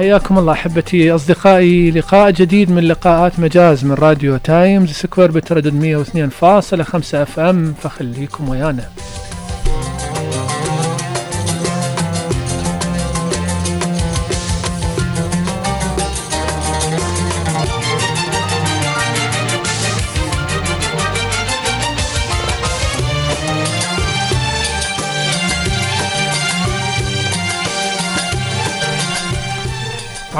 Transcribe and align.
حياكم 0.00 0.38
الله 0.38 0.52
أحبتي 0.52 1.14
أصدقائي. 1.14 1.90
لقاء 1.90 2.30
جديد 2.30 2.70
من 2.70 2.82
لقاءات 2.82 3.40
مجاز 3.40 3.84
من 3.84 3.94
راديو 3.94 4.36
تايمز 4.36 4.92
سكوير 4.92 5.30
بتردد 5.30 5.74
102.5 5.74 7.22
FM. 7.22 7.74
فخليكم 7.82 8.48
ويانا. 8.48 8.84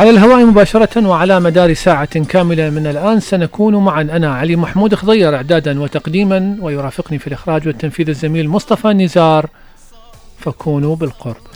على 0.01 0.11
الهواء 0.11 0.45
مباشرة 0.45 1.09
وعلى 1.09 1.41
مدار 1.41 1.75
ساعة 1.75 2.25
كاملة 2.25 2.71
من 2.71 2.87
الآن 2.87 3.21
سنكون 3.21 3.77
معا. 3.77 4.03
أنا 4.03 4.35
علي 4.35 4.57
محمود 4.57 4.95
خضير 4.95 5.37
إعدادا 5.37 5.81
وتقديما 5.81 6.57
ويرافقني 6.61 7.19
في 7.19 7.27
الإخراج 7.27 7.67
والتنفيذ 7.67 8.09
الزميل 8.09 8.49
مصطفى 8.49 8.89
نزار. 8.89 9.47
فكونوا 10.39 10.97
بالقرب. 10.97 11.50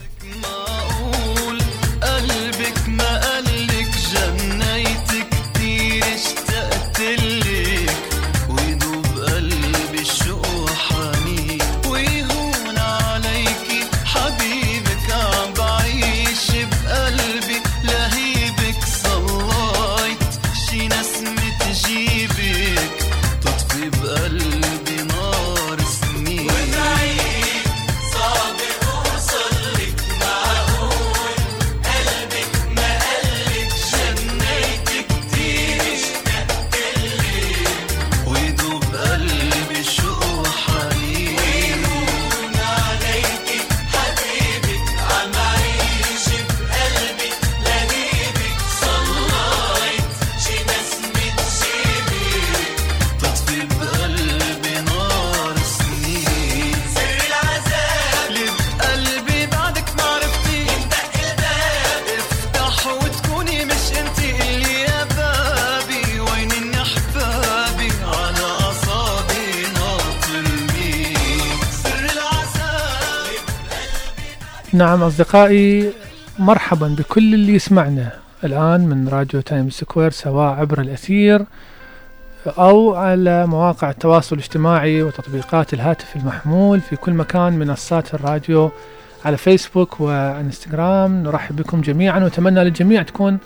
نعم 74.74 75.02
أصدقائي 75.02 75.92
مرحبا 76.38 76.88
بكل 76.88 77.34
اللي 77.34 77.54
يسمعنا 77.54 78.12
الآن 78.44 78.80
من 78.80 79.08
راديو 79.08 79.40
تايم 79.40 79.70
سكوير 79.70 80.10
سواء 80.10 80.54
عبر 80.54 80.80
الأثير 80.80 81.44
أو 82.46 82.94
على 82.94 83.46
مواقع 83.46 83.90
التواصل 83.90 84.36
الاجتماعي 84.36 85.02
وتطبيقات 85.02 85.74
الهاتف 85.74 86.16
المحمول 86.16 86.80
في 86.80 86.96
كل 86.96 87.12
مكان 87.12 87.52
منصات 87.52 88.14
الراديو 88.14 88.70
على 89.24 89.36
فيسبوك 89.36 90.00
وإنستغرام. 90.00 91.22
نرحب 91.22 91.56
بكم 91.56 91.80
جميعا 91.80 92.18
ونتمنى 92.18 92.64
للجميع 92.64 93.02
تكون 93.02 93.38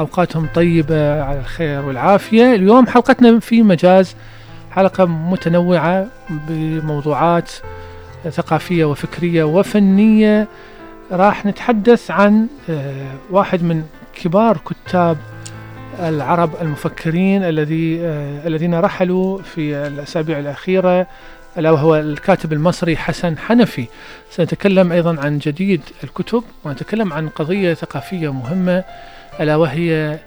أوقاتهم 0.00 0.48
طيبة 0.54 1.22
على 1.22 1.40
الخير 1.40 1.86
والعافية. 1.86 2.54
اليوم 2.54 2.86
حلقتنا 2.86 3.40
في 3.40 3.62
مجاز 3.62 4.14
حلقة 4.70 5.04
متنوعة 5.04 6.06
بموضوعات 6.30 7.52
ثقافية 8.30 8.84
وفكرية 8.84 9.44
وفنية 9.44 10.48
راح 11.12 11.46
نتحدث 11.46 12.10
عن 12.10 12.46
آه، 12.70 13.06
واحد 13.30 13.62
من 13.62 13.84
كبار 14.14 14.58
كتاب 14.58 15.16
العرب 16.00 16.50
المفكرين 16.60 17.44
الذي 17.44 18.00
آه، 18.00 18.46
الذين 18.46 18.74
رحلوا 18.74 19.38
في 19.42 19.76
الأسابيع 19.86 20.38
الأخيرة 20.38 21.06
ألا 21.58 21.70
وهو 21.70 21.96
الكاتب 21.96 22.52
المصري 22.52 22.96
حسن 22.96 23.38
حنفي. 23.38 23.86
سنتكلم 24.30 24.92
أيضا 24.92 25.20
عن 25.20 25.38
جديد 25.38 25.80
الكتب 26.04 26.42
ونتكلم 26.64 27.12
عن 27.12 27.28
قضية 27.28 27.74
ثقافية 27.74 28.32
مهمة 28.32 28.84
ألا 29.40 29.56
وهي 29.56 30.18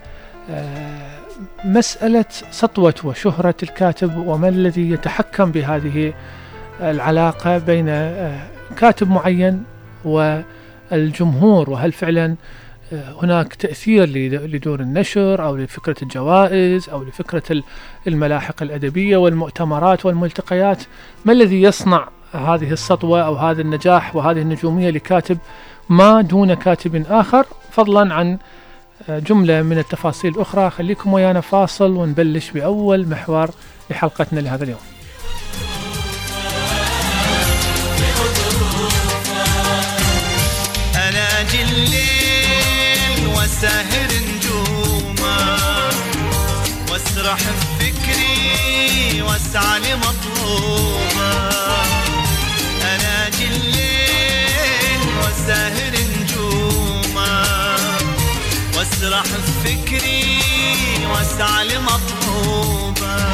آه، 0.49 1.17
مسألة 1.65 2.25
سطوة 2.51 2.93
وشهرة 3.03 3.55
الكاتب 3.63 4.17
وما 4.17 4.49
الذي 4.49 4.91
يتحكم 4.91 5.51
بهذه 5.51 6.13
العلاقة 6.81 7.57
بين 7.57 7.85
آه، 7.89 8.47
كاتب 8.77 9.09
معين 9.09 9.63
والجمهور. 10.91 11.69
وهل 11.69 11.91
فعلا 11.91 12.35
آه، 12.93 13.15
هناك 13.23 13.53
تأثير 13.55 14.05
لد- 14.09 14.55
لدور 14.55 14.79
النشر 14.79 15.45
أو 15.45 15.55
لفكرة 15.55 15.95
الجوائز 16.01 16.89
أو 16.89 17.03
لفكرة 17.03 17.43
ال- 17.51 17.63
الملاحق 18.07 18.61
الأدبية 18.63 19.17
والمؤتمرات 19.17 20.05
والملتقيات؟ 20.05 20.83
ما 21.25 21.33
الذي 21.33 21.61
يصنع 21.61 22.07
هذه 22.33 22.71
السطوة 22.71 23.21
أو 23.21 23.35
هذا 23.35 23.61
النجاح 23.61 24.15
وهذه 24.15 24.41
النجومية 24.41 24.89
لكاتب 24.89 25.37
ما 25.89 26.21
دون 26.21 26.53
كاتب 26.53 27.05
آخر؟ 27.09 27.45
فضلا 27.71 28.13
عن 28.13 28.37
آه، 29.09 29.19
جملة 29.19 29.61
من 29.61 29.77
التفاصيل 29.77 30.35
الأخرى. 30.35 30.69
خليكم 30.69 31.13
ويانا 31.13 31.41
فاصل 31.41 31.91
ونبلش 31.91 32.51
بأول 32.51 33.07
محور 33.09 33.49
لحلقتنا 33.89 34.39
لهذا 34.39 34.63
اليوم. 34.63 34.79
الليل 43.57 43.69
وساهر 43.69 44.09
نجوما 44.13 45.57
واسرح 46.91 47.39
بفكري 47.79 49.21
واسعى 49.21 49.79
لمطلوبا 49.79 51.49
أنا 52.81 53.27
أجي 53.27 53.47
الليل 53.47 55.01
وساهر 55.19 55.93
نجوما 56.21 57.45
واسرح 58.77 59.23
بفكري 59.23 60.39
واسعى 61.11 61.65
لمطلوبا 61.67 63.33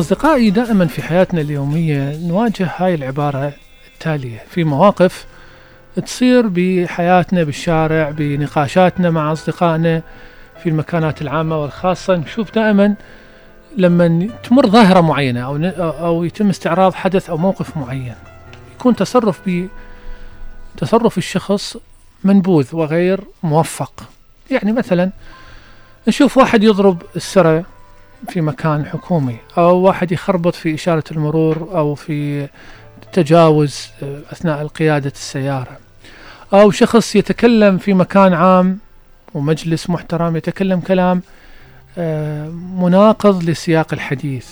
أصدقائي 0.00 0.50
دائما 0.50 0.86
في 0.86 1.02
حياتنا 1.02 1.40
اليومية 1.40 2.16
نواجه 2.16 2.70
هاي 2.76 2.94
العبارة 2.94 3.52
التالية. 3.94 4.44
في 4.50 4.64
مواقف 4.64 5.26
تصير 6.06 6.46
بحياتنا 6.46 7.44
بالشارع 7.44 8.10
بنقاشاتنا 8.10 9.10
مع 9.10 9.32
أصدقائنا 9.32 10.02
في 10.62 10.68
المكانات 10.68 11.22
العامة 11.22 11.62
والخاصة 11.62 12.16
نشوف 12.16 12.54
دائما 12.54 12.94
لما 13.76 14.28
تمر 14.44 14.68
ظاهرة 14.68 15.00
معينة 15.00 15.40
أو 15.40 15.56
أو 15.78 16.24
يتم 16.24 16.48
استعراض 16.48 16.94
حدث 16.94 17.30
أو 17.30 17.36
موقف 17.36 17.76
معين. 17.76 18.14
يكون 18.74 18.96
تصرف 18.96 19.40
ب 19.46 19.68
تصرف 20.76 21.18
الشخص 21.18 21.76
منبوذ 22.24 22.66
وغير 22.72 23.20
موفق. 23.42 24.04
يعني 24.50 24.72
مثلا 24.72 25.10
نشوف 26.08 26.36
واحد 26.36 26.62
يضرب 26.64 27.02
السرة 27.16 27.64
في 28.28 28.40
مكان 28.40 28.86
حكومي 28.86 29.36
أو 29.58 29.76
واحد 29.76 30.12
يخربط 30.12 30.54
في 30.54 30.74
إشارة 30.74 31.04
المرور 31.10 31.56
أو 31.56 31.94
في 31.94 32.48
تجاوز 33.12 33.88
أثناء 34.32 34.62
القيادة 34.62 35.12
السيارة. 35.14 35.78
أو 36.52 36.70
شخص 36.70 37.16
يتكلم 37.16 37.78
في 37.78 37.94
مكان 37.94 38.32
عام 38.32 38.78
ومجلس 39.34 39.90
محترم 39.90 40.36
يتكلم 40.36 40.80
كلام 40.80 41.22
آه، 41.98 42.48
مناقض 42.50 43.44
لسياق 43.44 43.94
الحديث. 43.94 44.48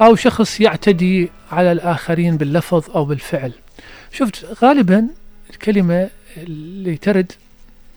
أو 0.00 0.16
شخص 0.16 0.60
يعتدي 0.60 1.30
على 1.52 1.72
الآخرين 1.72 2.36
باللفظ 2.36 2.90
أو 2.90 3.04
بالفعل. 3.04 3.52
شفت 4.12 4.64
غالبا 4.64 5.06
الكلمة 5.50 6.08
اللي 6.36 6.96
ترد 6.96 7.32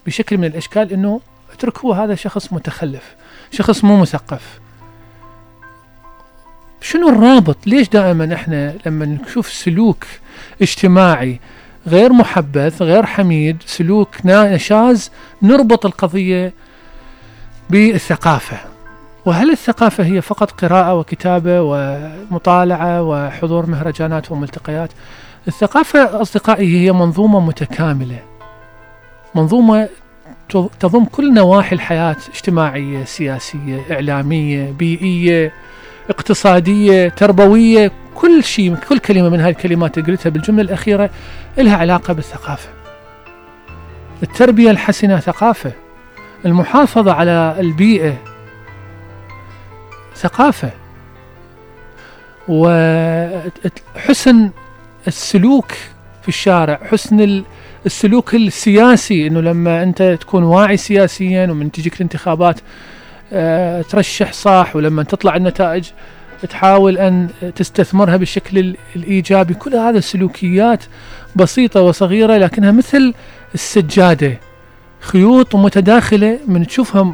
بشكل 0.05 0.37
من 0.37 0.45
الأشكال 0.45 0.93
أنه 0.93 1.21
اتركوه 1.53 2.03
هذا 2.03 2.15
شخص 2.15 2.53
متخلف 2.53 3.15
شخص 3.51 3.83
مو 3.83 4.01
مثقف. 4.01 4.64
شنو 6.81 7.09
الرابط؟ 7.09 7.57
ليش 7.65 7.89
دائما 7.89 8.33
إحنا 8.33 8.73
لما 8.85 9.05
نشوف 9.05 9.51
سلوك 9.51 10.05
اجتماعي 10.61 11.39
غير 11.87 12.13
محبذ 12.13 12.83
غير 12.83 13.05
حميد 13.05 13.57
سلوك 13.65 14.09
نشاز 14.25 15.11
نربط 15.41 15.85
القضية 15.85 16.53
بالثقافة؟ 17.69 18.57
وهل 19.25 19.51
الثقافة 19.51 20.05
هي 20.05 20.21
فقط 20.21 20.51
قراءة 20.51 20.93
وكتابة 20.93 21.61
ومطالعة 21.61 23.03
وحضور 23.03 23.65
مهرجانات 23.65 24.31
وملتقيات؟ 24.31 24.89
الثقافة 25.47 26.21
أصدقائي 26.21 26.77
هي 26.85 26.91
منظومة 26.91 27.39
متكاملة. 27.39 28.19
منظومة 29.35 29.89
تضم 30.79 31.05
كل 31.05 31.33
نواحي 31.33 31.75
الحياة 31.75 32.15
اجتماعية 32.33 33.03
سياسية 33.03 33.81
إعلامية 33.91 34.71
بيئية. 34.71 35.53
اقتصادية 36.09 37.09
تربوية 37.09 37.91
كل 38.15 38.43
شيء 38.43 38.75
كل 38.75 38.99
كلمة 38.99 39.29
من 39.29 39.39
هذه 39.39 39.49
الكلمات 39.49 39.97
اللي 39.97 40.11
قلتها 40.11 40.29
بالجملة 40.29 40.61
الأخيرة 40.61 41.09
لها 41.57 41.77
علاقة 41.77 42.13
بالثقافة. 42.13 42.69
التربية 44.23 44.71
الحسنة 44.71 45.19
ثقافة. 45.19 45.71
المحافظة 46.45 47.13
على 47.13 47.55
البيئة 47.59 48.17
ثقافة. 50.15 50.71
وحسن 53.95 54.49
السلوك 55.07 55.71
في 56.21 56.27
الشارع 56.27 56.79
حسن 56.91 57.43
السلوك 57.85 58.35
السياسي 58.35 59.27
إنه 59.27 59.41
لما 59.41 59.83
أنت 59.83 60.17
تكون 60.21 60.43
واعي 60.43 60.77
سياسيا 60.77 61.47
ومن 61.51 61.71
تجيك 61.71 61.95
الانتخابات 61.95 62.59
ترشح 63.89 64.33
صح 64.33 64.75
ولما 64.75 65.03
تطلع 65.03 65.35
النتائج 65.35 65.85
تحاول 66.49 66.97
أن 66.97 67.29
تستثمرها 67.55 68.17
بالشكل 68.17 68.75
الإيجابي. 68.95 69.53
كل 69.53 69.75
هذا 69.75 69.99
سلوكيات 69.99 70.83
بسيطة 71.35 71.81
وصغيرة 71.81 72.37
لكنها 72.37 72.71
مثل 72.71 73.13
السجادة. 73.53 74.39
خيوط 74.99 75.55
متداخلة 75.55 76.39
من 76.47 76.67
تشوفها 76.67 77.13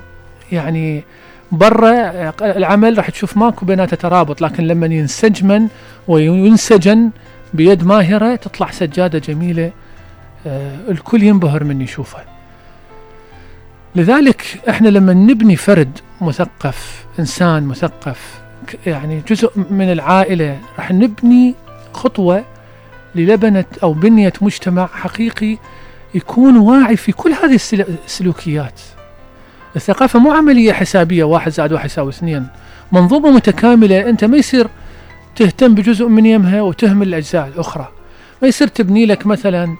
يعني 0.51 1.03
برا 1.51 2.33
العمل 2.41 2.97
راح 2.97 3.09
تشوف 3.09 3.37
ماكو 3.37 3.65
بيناتها 3.65 3.95
ترابط 3.95 4.41
لكن 4.41 4.67
لما 4.67 4.87
ينسجمن 4.87 5.67
وينسجن 6.07 7.09
بيد 7.53 7.83
ماهرة 7.83 8.35
تطلع 8.35 8.71
سجادة 8.71 9.19
جميلة 9.19 9.71
آه 10.47 10.77
الكل 10.89 11.23
ينبهر 11.23 11.63
من 11.63 11.81
يشوفها. 11.81 12.40
لذلك 13.95 14.61
إحنا 14.69 14.89
لما 14.89 15.13
نبني 15.13 15.55
فرد 15.55 15.99
مثقف 16.21 17.05
إنسان 17.19 17.63
مثقف 17.63 18.41
يعني 18.85 19.21
جزء 19.27 19.51
من 19.69 19.91
العائلة 19.91 20.59
راح 20.77 20.91
نبني 20.91 21.55
خطوة 21.93 22.43
للبنه 23.15 23.65
أو 23.83 23.93
بنية 23.93 24.33
مجتمع 24.41 24.87
حقيقي 24.87 25.57
يكون 26.15 26.57
واعي 26.57 26.97
في 26.97 27.11
كل 27.11 27.31
هذه 27.31 27.59
السلوكيات. 28.05 28.81
الثقافة 29.75 30.19
مو 30.19 30.31
عملية 30.31 30.73
حسابية 30.73 31.23
واحد 31.23 31.51
زائد 31.51 31.73
واحد 31.73 31.85
يساوي 31.85 32.09
اثنين. 32.09 32.47
منظومة 32.91 33.31
متكاملة 33.31 34.09
أنت 34.09 34.23
ما 34.23 34.37
يصير 34.37 34.67
تهتم 35.35 35.75
بجزء 35.75 36.07
من 36.07 36.25
يمها 36.25 36.61
وتهمل 36.61 37.07
الأجزاء 37.07 37.47
الأخرى. 37.47 37.87
ما 38.41 38.47
يصير 38.47 38.67
تبني 38.67 39.05
لك 39.05 39.27
مثلا 39.27 39.75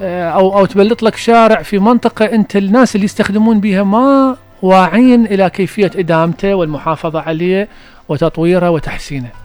آه، 0.00 0.30
أو 0.30 0.58
أو 0.58 0.66
تبلط 0.66 1.02
لك 1.02 1.16
شارع 1.16 1.62
في 1.62 1.78
منطقة 1.78 2.24
أنت 2.24 2.56
الناس 2.56 2.94
اللي 2.94 3.04
يستخدمون 3.04 3.60
بها 3.60 3.82
ما 3.82 4.36
واعين 4.62 5.26
إلى 5.26 5.50
كيفية 5.50 5.90
إدامته 5.96 6.54
والمحافظة 6.54 7.20
عليه 7.20 7.68
وتطويره 8.08 8.70
وتحسينه. 8.70 9.39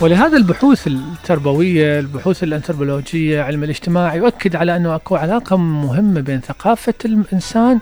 ولهذا 0.00 0.36
البحوث 0.36 0.86
التربوية 0.86 1.98
البحوث 1.98 2.42
الأنثروبولوجية 2.42 3.42
علم 3.42 3.64
الاجتماع 3.64 4.14
يؤكد 4.14 4.56
على 4.56 4.76
أنه 4.76 4.94
أكو 4.94 5.16
علاقة 5.16 5.56
مهمة 5.56 6.20
بين 6.20 6.40
ثقافة 6.40 6.94
الإنسان 7.04 7.80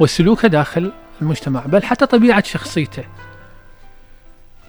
وسلوكه 0.00 0.48
داخل 0.48 0.92
المجتمع 1.22 1.60
بل 1.66 1.82
حتى 1.82 2.06
طبيعة 2.06 2.42
شخصيته. 2.42 3.04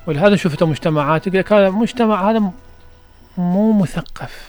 ولهذا 0.07 0.35
شفت 0.35 0.63
مجتمعات 0.63 1.27
يقول 1.27 1.39
لك 1.39 1.53
هذا 1.53 1.69
مجتمع 1.69 2.31
هذا 2.31 2.51
مو 3.37 3.71
مثقف. 3.71 4.47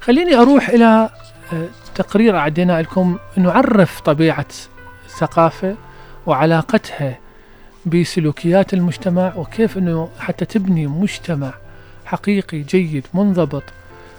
خليني 0.00 0.36
أروح 0.36 0.68
إلى 0.68 1.08
آه، 1.52 1.68
تقرير 1.94 2.36
أعدينا 2.36 2.82
لكم 2.82 3.18
نعرف 3.36 4.00
طبيعة 4.00 4.46
الثقافة 5.06 5.76
وعلاقتها 6.26 7.18
بسلوكيات 7.86 8.74
المجتمع 8.74 9.32
وكيف 9.36 9.78
أنه 9.78 10.08
حتى 10.18 10.44
تبني 10.44 10.86
مجتمع 10.86 11.54
حقيقي 12.04 12.58
جيد 12.58 13.06
منضبط 13.14 13.62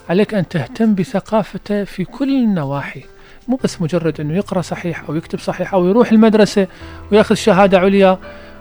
عليك 0.10 0.34
أن 0.34 0.48
تهتم 0.48 0.96
بثقافته 0.96 1.84
في 1.84 2.06
كل 2.06 2.30
النواحي. 2.30 3.04
مو 3.48 3.60
بس 3.64 3.82
مجرد 3.82 4.22
أنه 4.22 4.36
يقرأ 4.36 4.62
صحيح 4.62 5.04
أو 5.10 5.16
يكتب 5.16 5.40
صحيح 5.40 5.74
أو 5.74 5.88
يروح 5.88 6.12
المدرسة 6.12 6.68
ويأخذ 7.12 7.36
شهادة 7.36 7.80
عليا 7.80 8.18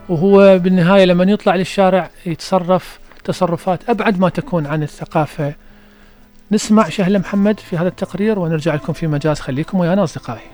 وهو 0.09 0.59
بالنهاية 0.59 1.05
لما 1.05 1.25
يطلع 1.25 1.55
للشارع 1.55 2.11
يتصرف 2.27 2.99
تصرفات 3.25 3.91
أبعد 3.91 4.21
ما 4.21 4.29
تكون 4.29 4.67
عن 4.67 4.83
الثقافة. 4.83 5.55
نسمع 6.53 6.89
شهلة 6.89 7.19
محمد 7.19 7.61
في 7.61 7.77
هذا 7.77 7.89
التقرير 7.89 8.39
ونرجع 8.39 8.75
لكم 8.75 8.93
في 8.93 9.07
مجاز. 9.07 9.41
خليكم 9.41 9.81
ويانا 9.81 10.05
أصدقائي. 10.05 10.54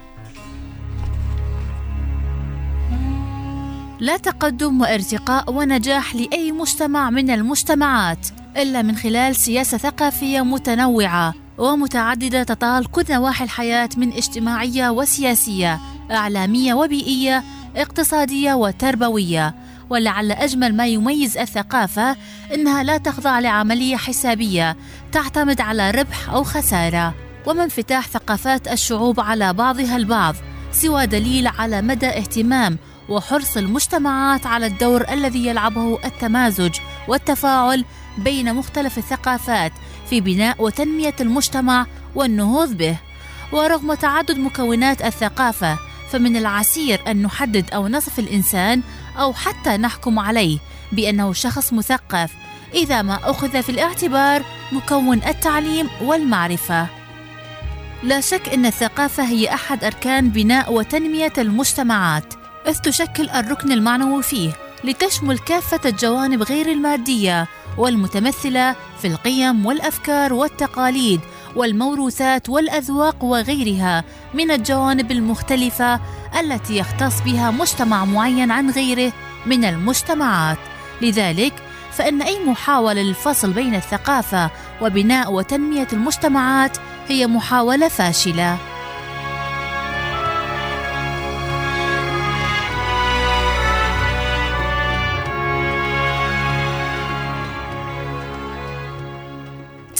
لا 4.00 4.16
تقدم 4.16 4.80
وارتقاء 4.80 5.52
ونجاح 5.52 6.14
لأي 6.14 6.52
مجتمع 6.52 7.10
من 7.10 7.30
المجتمعات 7.30 8.28
إلا 8.56 8.82
من 8.82 8.96
خلال 8.96 9.36
سياسة 9.36 9.78
ثقافية 9.78 10.40
متنوعة 10.40 11.34
ومتعددة 11.58 12.42
تطال 12.42 12.90
كل 12.90 13.04
نواحي 13.10 13.44
الحياة 13.44 13.88
من 13.96 14.12
اجتماعية 14.12 14.90
وسياسية 14.90 15.80
إعلامية 16.10 16.74
وبيئية 16.74 17.44
اقتصادية 17.76 18.54
وتربوية. 18.54 19.54
ولعل 19.90 20.32
أجمل 20.32 20.76
ما 20.76 20.86
يميز 20.86 21.38
الثقافة 21.38 22.16
إنها 22.54 22.82
لا 22.82 22.96
تخضع 22.96 23.38
لعملية 23.38 23.96
حسابية 23.96 24.76
تعتمد 25.12 25.60
على 25.60 25.90
ربح 25.90 26.30
أو 26.30 26.44
خسارة. 26.44 27.14
وما 27.46 27.64
انفتاح 27.64 28.08
ثقافات 28.08 28.68
الشعوب 28.68 29.20
على 29.20 29.52
بعضها 29.52 29.96
البعض 29.96 30.34
سوى 30.72 31.06
دليل 31.06 31.46
على 31.46 31.82
مدى 31.82 32.06
اهتمام 32.06 32.78
وحرص 33.10 33.56
المجتمعات 33.56 34.46
على 34.46 34.66
الدور 34.66 35.04
الذي 35.12 35.46
يلعبه 35.46 35.98
التمازج 36.04 36.74
والتفاعل 37.08 37.84
بين 38.18 38.54
مختلف 38.54 38.98
الثقافات 38.98 39.72
في 40.10 40.20
بناء 40.20 40.62
وتنمية 40.62 41.14
المجتمع 41.20 41.86
والنهوض 42.14 42.72
به. 42.72 42.96
ورغم 43.52 43.94
تعدد 43.94 44.38
مكونات 44.38 45.02
الثقافة 45.04 45.78
فمن 46.10 46.36
العسير 46.36 47.00
أن 47.06 47.22
نحدد 47.22 47.70
أو 47.70 47.88
نصف 47.88 48.18
الإنسان 48.18 48.82
أو 49.18 49.32
حتى 49.32 49.76
نحكم 49.76 50.18
عليه 50.18 50.58
بأنه 50.92 51.32
شخص 51.32 51.72
مثقف 51.72 52.32
إذا 52.74 53.02
ما 53.02 53.30
أخذ 53.30 53.62
في 53.62 53.68
الاعتبار 53.68 54.44
مكون 54.72 55.22
التعليم 55.24 55.88
والمعرفة. 56.02 56.86
لا 58.02 58.20
شك 58.20 58.48
أن 58.48 58.66
الثقافة 58.66 59.22
هي 59.22 59.54
أحد 59.54 59.84
أركان 59.84 60.30
بناء 60.30 60.72
وتنمية 60.72 61.32
المجتمعات. 61.38 62.39
إذ 62.68 62.78
تشكل 62.78 63.30
الركن 63.30 63.72
المعنوي 63.72 64.22
فيه 64.22 64.52
لتشمل 64.84 65.38
كافة 65.38 65.80
الجوانب 65.88 66.42
غير 66.42 66.68
المادية 66.72 67.48
والمتمثلة 67.78 68.76
في 69.00 69.06
القيم 69.06 69.66
والأفكار 69.66 70.32
والتقاليد 70.32 71.20
والموروثات 71.56 72.48
والأذواق 72.48 73.24
وغيرها 73.24 74.04
من 74.34 74.50
الجوانب 74.50 75.10
المختلفة 75.12 76.00
التي 76.40 76.76
يختص 76.76 77.20
بها 77.20 77.50
مجتمع 77.50 78.04
معين 78.04 78.50
عن 78.50 78.70
غيره 78.70 79.12
من 79.46 79.64
المجتمعات. 79.64 80.58
لذلك 81.02 81.52
فإن 81.92 82.22
أي 82.22 82.44
محاولة 82.44 83.02
للفصل 83.02 83.52
بين 83.52 83.74
الثقافة 83.74 84.50
وبناء 84.82 85.32
وتنمية 85.32 85.88
المجتمعات 85.92 86.78
هي 87.08 87.26
محاولة 87.26 87.88
فاشلة. 87.88 88.69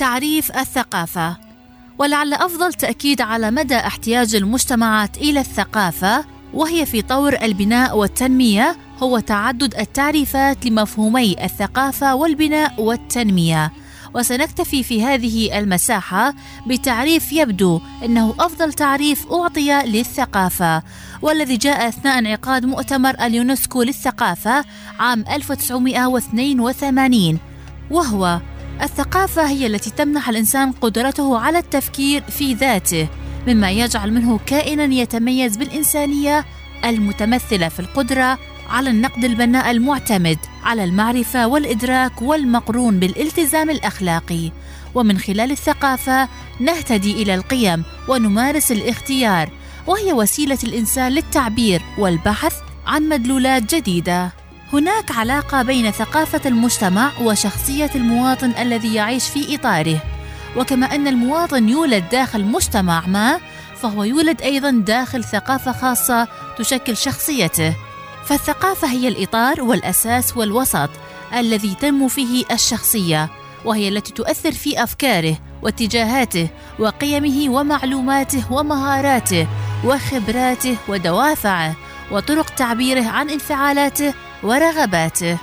تعريف 0.01 0.59
الثقافة 0.59 1.37
ولعل 1.99 2.35
أفضل 2.35 2.73
تأكيد 2.73 3.21
على 3.21 3.51
مدى 3.51 3.77
احتياج 3.77 4.35
المجتمعات 4.35 5.17
إلى 5.17 5.41
الثقافة 5.41 6.25
وهي 6.55 6.87
في 6.87 7.03
طور 7.03 7.37
البناء 7.43 7.97
والتنمية 7.97 8.77
هو 8.99 9.19
تعدد 9.19 9.75
التعريفات 9.75 10.67
لمفهومي 10.67 11.45
الثقافة 11.45 12.15
والبناء 12.15 12.83
والتنمية. 12.83 13.73
وسنكتفي 14.15 14.83
في 14.83 15.05
هذه 15.05 15.59
المساحة 15.59 16.35
بتعريف 16.67 17.33
يبدو 17.33 17.81
أنه 18.05 18.35
أفضل 18.41 18.73
تعريف 18.73 19.33
أعطي 19.33 19.83
للثقافة 19.83 20.83
والذي 21.23 21.57
جاء 21.57 21.89
أثناء 21.89 22.19
انعقاد 22.19 22.65
مؤتمر 22.65 23.15
اليونسكو 23.21 23.83
للثقافة 23.83 24.65
عام 24.99 25.25
1982 25.31 27.39
وهو 27.91 28.41
الثقافة 28.83 29.49
هي 29.49 29.67
التي 29.67 29.91
تمنح 29.91 30.29
الإنسان 30.29 30.73
قدرته 30.73 31.39
على 31.39 31.59
التفكير 31.59 32.23
في 32.23 32.55
ذاته 32.55 33.09
مما 33.47 33.71
يجعل 33.71 34.13
منه 34.13 34.41
كائنا 34.47 34.95
يتميز 34.95 35.57
بالإنسانية 35.57 36.45
المتمثلة 36.85 37.69
في 37.69 37.81
القدرة 37.81 38.39
على 38.71 38.91
النقد 38.91 39.25
البناء 39.25 39.71
المعتمد 39.71 40.39
على 40.65 40.85
المعرفة 40.85 41.47
والإدراك 41.47 42.23
والمقرون 42.23 42.99
بالالتزام 42.99 43.71
الأخلاقي. 43.71 44.51
ومن 44.95 45.19
خلال 45.19 45.51
الثقافة 45.51 46.29
نهتدي 46.61 47.23
إلى 47.23 47.35
القيم 47.35 47.85
ونمارس 48.09 48.73
الاختيار 48.73 49.51
وهي 49.87 50.13
وسيلة 50.13 50.59
الإنسان 50.65 51.13
للتعبير 51.13 51.83
والبحث 51.99 52.55
عن 52.87 53.09
مدلولات 53.09 53.75
جديدة. 53.75 54.40
هناك 54.73 55.11
علاقة 55.11 55.63
بين 55.63 55.91
ثقافة 55.91 56.41
المجتمع 56.47 57.11
وشخصية 57.23 57.91
المواطن 57.95 58.53
الذي 58.59 58.95
يعيش 58.95 59.29
في 59.29 59.55
إطاره. 59.55 60.03
وكما 60.57 60.95
أن 60.95 61.09
المواطن 61.09 61.69
يولد 61.69 62.05
داخل 62.13 62.45
مجتمع 62.45 63.07
ما 63.07 63.41
فهو 63.77 64.05
يولد 64.05 64.43
أيضا 64.43 64.71
داخل 64.71 65.25
ثقافة 65.25 65.73
خاصة 65.73 66.29
تشكل 66.59 66.97
شخصيته. 66.97 67.75
فالثقافة 68.25 68.89
هي 68.89 69.09
الإطار 69.09 69.63
والأساس 69.63 70.37
والوسط 70.37 70.91
الذي 71.35 71.75
تنمو 71.81 72.09
فيه 72.09 72.45
الشخصية 72.53 73.29
وهي 73.65 73.89
التي 73.89 74.13
تؤثر 74.13 74.53
في 74.53 74.83
أفكاره 74.83 75.37
واتجاهاته 75.63 76.49
وقيمه 76.79 77.55
ومعلوماته 77.55 78.53
ومهاراته 78.53 79.47
وخبراته 79.85 80.77
ودوافعه 80.89 81.77
وطرق 82.11 82.51
تعبيره 82.51 83.05
عن 83.05 83.31
انفعالاته 83.31 84.15
ورغباته. 84.43 85.39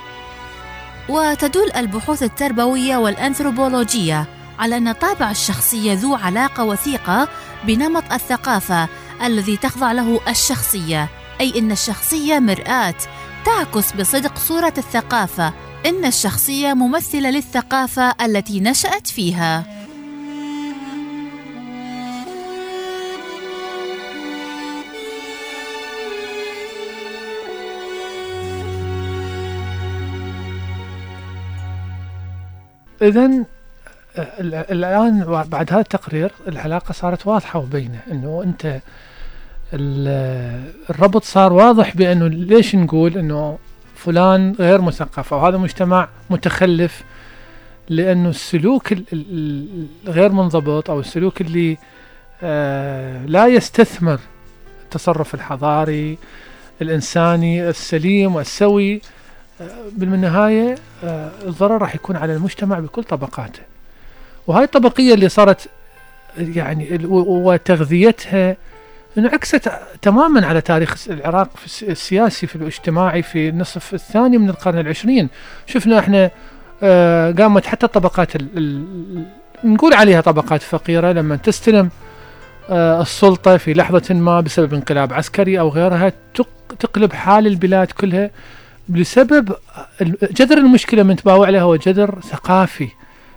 وتدل 1.09 1.71
البحوث 1.75 2.23
التربوية 2.23 2.97
والأنثروبولوجية 2.97 4.27
على 4.59 4.77
أن 4.77 4.91
طابع 4.91 5.31
الشخصيه 5.31 5.93
ذو 5.93 6.15
علاقة 6.15 6.63
وثيقة 6.63 7.27
بنمط 7.63 8.13
الثقافة 8.13 8.87
الذي 9.23 9.57
تخضع 9.57 9.91
له 9.91 10.19
الشخصية 10.27 11.09
أي 11.41 11.59
إن 11.59 11.71
الشخصية 11.71 12.39
مرآة 12.39 12.95
تعكس 13.45 13.91
بصدق 13.91 14.37
صورة 14.37 14.73
الثقافة 14.77 15.53
إن 15.85 16.05
الشخصية 16.05 16.73
ممثلة 16.73 17.29
للثقافة 17.29 18.13
التي 18.21 18.59
نشأت 18.59 19.07
فيها. 19.07 19.86
اذا 33.01 33.45
الآن 34.49 35.43
بعد 35.51 35.71
هذا 35.71 35.81
التقرير 35.81 36.31
العلاقة 36.47 36.91
صارت 36.91 37.27
واضحة 37.27 37.59
وبينه 37.59 37.99
إنه 38.11 38.43
أنت 38.43 38.79
الربط 40.89 41.23
صار 41.23 41.53
واضح 41.53 41.97
بأنه 41.97 42.27
ليش 42.27 42.75
نقول 42.75 43.17
إنه 43.17 43.57
فلان 43.95 44.55
غير 44.59 44.81
مثقف 44.81 45.33
أو 45.33 45.45
هذا 45.45 45.57
مجتمع 45.57 46.07
متخلف؟ 46.29 47.03
لأنه 47.89 48.29
السلوك 48.29 48.93
الغير 50.07 50.31
منضبط 50.31 50.89
أو 50.89 50.99
السلوك 50.99 51.41
اللي 51.41 51.77
آه 52.43 53.25
لا 53.25 53.47
يستثمر 53.47 54.19
التصرف 54.83 55.33
الحضاري 55.33 56.17
الإنساني 56.81 57.69
السليم 57.69 58.35
والسوي 58.35 59.01
بالنهاية 59.91 60.75
آه، 61.03 61.31
الضرر 61.45 61.81
راح 61.81 61.95
يكون 61.95 62.15
على 62.15 62.33
المجتمع 62.35 62.79
بكل 62.79 63.03
طبقاته. 63.03 63.59
وهاي 64.47 64.63
الطبقية 64.63 65.13
اللي 65.13 65.29
صارت 65.29 65.69
يعني 66.37 66.99
وتغذيتها 67.09 68.57
انعكست 69.17 69.71
تماما 70.01 70.47
على 70.47 70.61
تاريخ 70.61 71.07
العراق 71.09 71.49
في 71.57 71.89
السياسي 71.91 72.47
في 72.47 72.55
الاجتماعي 72.55 73.21
في 73.21 73.49
النصف 73.49 73.93
الثاني 73.93 74.37
من 74.37 74.49
القرن 74.49 74.79
العشرين. 74.79 75.29
شفنا 75.65 75.99
إحنا 75.99 76.31
آه، 76.83 77.31
قامت 77.31 77.65
حتى 77.65 77.85
الطبقات 77.85 78.33
نقول 79.63 79.93
عليها 79.93 80.21
طبقات 80.21 80.61
فقيرة 80.61 81.11
لما 81.11 81.35
تستلم 81.35 81.89
آه، 82.69 83.01
السلطة 83.01 83.57
في 83.57 83.73
لحظة 83.73 84.13
ما 84.13 84.41
بسبب 84.41 84.73
انقلاب 84.73 85.13
عسكري 85.13 85.59
أو 85.59 85.69
غيرها 85.69 86.11
تقلب 86.79 87.13
حال 87.13 87.47
البلاد 87.47 87.91
كلها 87.91 88.29
بسبب 88.89 89.55
جذر 90.31 90.57
المشكلة 90.57 91.03
من 91.03 91.15
تباوع 91.15 91.47
عليها 91.47 91.61
هو 91.61 91.75
جذر 91.75 92.19
ثقافي. 92.21 92.89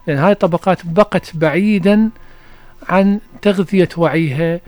لأن 0.07 0.19
هاي 0.19 0.33
الطبقات 0.33 0.87
بقت 0.87 1.31
بعيدا 1.35 2.11
عن 2.89 3.21
تغذية 3.43 3.89
وعيها 3.97 4.61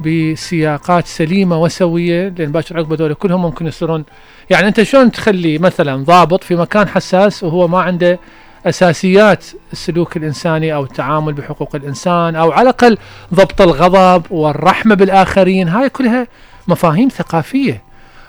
بسياقات 0.00 1.06
سليمة 1.06 1.62
وسوية. 1.62 2.28
لأن 2.28 2.52
باكر 2.52 2.78
عقب 2.78 2.92
هذول 2.92 3.14
كلهم 3.14 3.42
ممكن 3.42 3.66
يصيرون 3.66 4.04
يعني 4.50 4.68
أنت 4.68 4.82
شلون 4.82 5.12
تخلي 5.12 5.58
مثلا 5.58 6.04
ضابط 6.04 6.44
في 6.44 6.56
مكان 6.56 6.88
حساس 6.88 7.44
وهو 7.44 7.68
ما 7.68 7.80
عنده 7.80 8.18
أساسيات 8.66 9.44
السلوك 9.72 10.16
الإنساني 10.16 10.74
أو 10.74 10.84
التعامل 10.84 11.32
بحقوق 11.32 11.76
الإنسان 11.76 12.36
أو 12.36 12.52
على 12.52 12.62
الأقل 12.62 12.98
ضبط 13.34 13.60
الغضب 13.60 14.22
والرحمة 14.30 14.94
بالآخرين؟ 14.94 15.68
هاي 15.68 15.88
كلها 15.88 16.26
مفاهيم 16.68 17.08
ثقافية. 17.08 17.82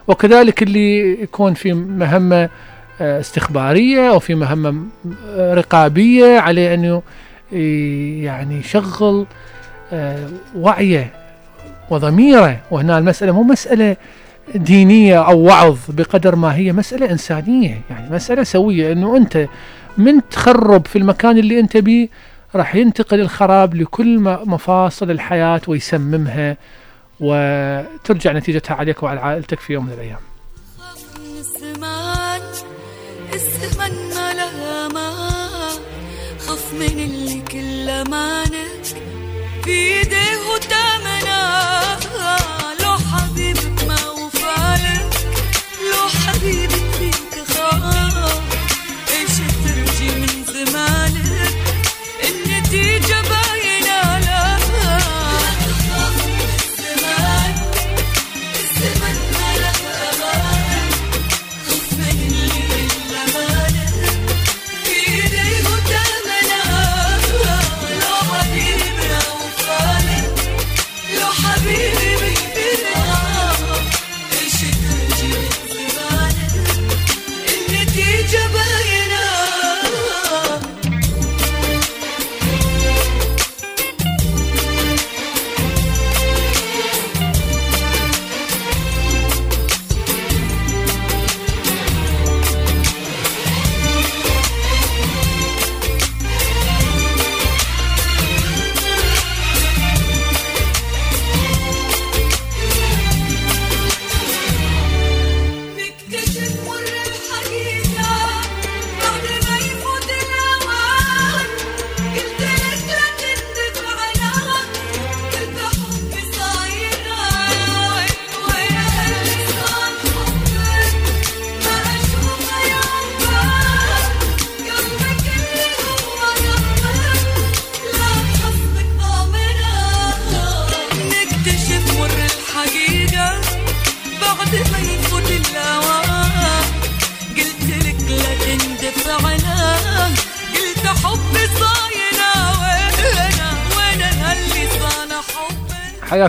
وكذلك 0.07 0.63
اللي 0.63 1.21
يكون 1.23 1.53
في 1.53 1.73
مهمة 1.73 2.49
آه، 3.01 3.19
استخبارية 3.19 4.09
أو 4.09 4.19
في 4.19 4.35
مهمة 4.35 4.83
آه، 5.29 5.53
رقابية 5.53 6.39
عليه 6.39 6.73
أنه 6.73 7.01
يعني 8.23 8.59
يشغل 8.59 9.25
آه، 9.93 10.29
وعيه 10.57 11.11
وضميره. 11.89 12.59
وهنا 12.71 12.97
المسألة 12.97 13.31
مو 13.31 13.43
مسألة 13.43 13.95
دينية 14.55 15.27
أو 15.27 15.39
وعظ 15.39 15.77
بقدر 15.89 16.35
ما 16.35 16.55
هي 16.55 16.73
مسألة 16.73 17.11
إنسانية 17.11 17.81
يعني 17.89 18.15
مسألة 18.15 18.43
سوية. 18.43 18.91
أنه 18.91 19.17
أنت 19.17 19.47
من 19.97 20.29
تخرب 20.31 20.87
في 20.87 20.97
المكان 20.97 21.37
اللي 21.37 21.59
أنت 21.59 21.77
بيه 21.77 22.07
راح 22.55 22.75
ينتقل 22.75 23.19
الخراب 23.19 23.75
لكل 23.75 24.19
مفاصل 24.45 25.11
الحياة 25.11 25.61
ويسممها. 25.67 26.57
وترجع 27.23 28.31
نتيجتها 28.31 28.75
عليك 28.75 29.03
وعلى 29.03 29.19
عائلتك 29.19 29.59
في 29.59 29.73
يوم 29.73 29.85
من 29.85 29.93
الأيام. 29.93 30.19
خف 36.47 36.73
من 36.73 36.99
اللي 36.99 37.41
كل 37.41 38.09
مانك 38.11 38.85
في 39.63 39.71
إيديه 39.71 40.57
تامنا 40.69 41.97
لو 42.83 42.97
حبيبك 43.11 43.83
ما 43.87 44.09
وفالك 44.09 45.13
لو 45.91 46.07
حبيبك 46.25 46.87
فيك 46.99 47.33
خاف. 47.47 48.41
إيش 49.11 49.35
ترجي 49.63 50.09
من 50.19 50.33
زمانك 50.53 51.53
النتيجة 52.23 53.21
باينة 53.21 53.42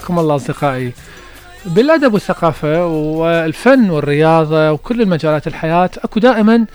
حياكم 0.05 0.19
الله 0.19 0.37
أصدقائي. 0.37 0.93
بالأدب 1.67 2.14
والثقافة 2.14 2.87
والفن 2.87 3.90
والرياضة 3.90 4.73
وكل 4.73 5.03
المجالات 5.03 5.47
الحياة 5.47 5.90
أكو 6.05 6.21
دائما 6.21 6.67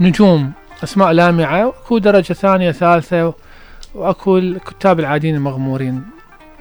نجوم 0.00 0.52
أسماء 0.84 1.12
لامعة 1.12 1.66
وأكو 1.66 1.98
درجة 1.98 2.32
ثانية 2.32 2.72
ثالثة 2.72 3.34
وأكو 3.94 4.38
الكتاب 4.38 5.00
العاديين 5.00 5.34
المغمورين. 5.34 6.02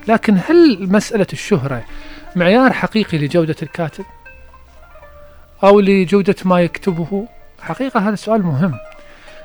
لكن 0.08 0.38
هل 0.48 0.88
مسألة 0.92 1.28
الشهرة 1.34 1.84
معيار 2.36 2.74
حقيقي 2.74 3.18
لجودة 3.18 3.56
الكاتب 3.64 4.06
أو 5.64 5.80
لجودة 5.80 6.36
ما 6.46 6.62
يكتبه؟ 6.62 7.28
حقيقة 7.62 8.00
هذا 8.00 8.16
سؤال 8.16 8.42
مهم 8.44 8.74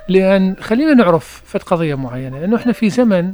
لأن 0.08 0.56
خلينا 0.60 0.94
نعرف 0.94 1.42
فت 1.46 1.62
قضية 1.62 1.94
معينة. 1.94 2.44
أنه 2.44 2.56
إحنا 2.56 2.72
في 2.72 2.90
زمن 2.90 3.32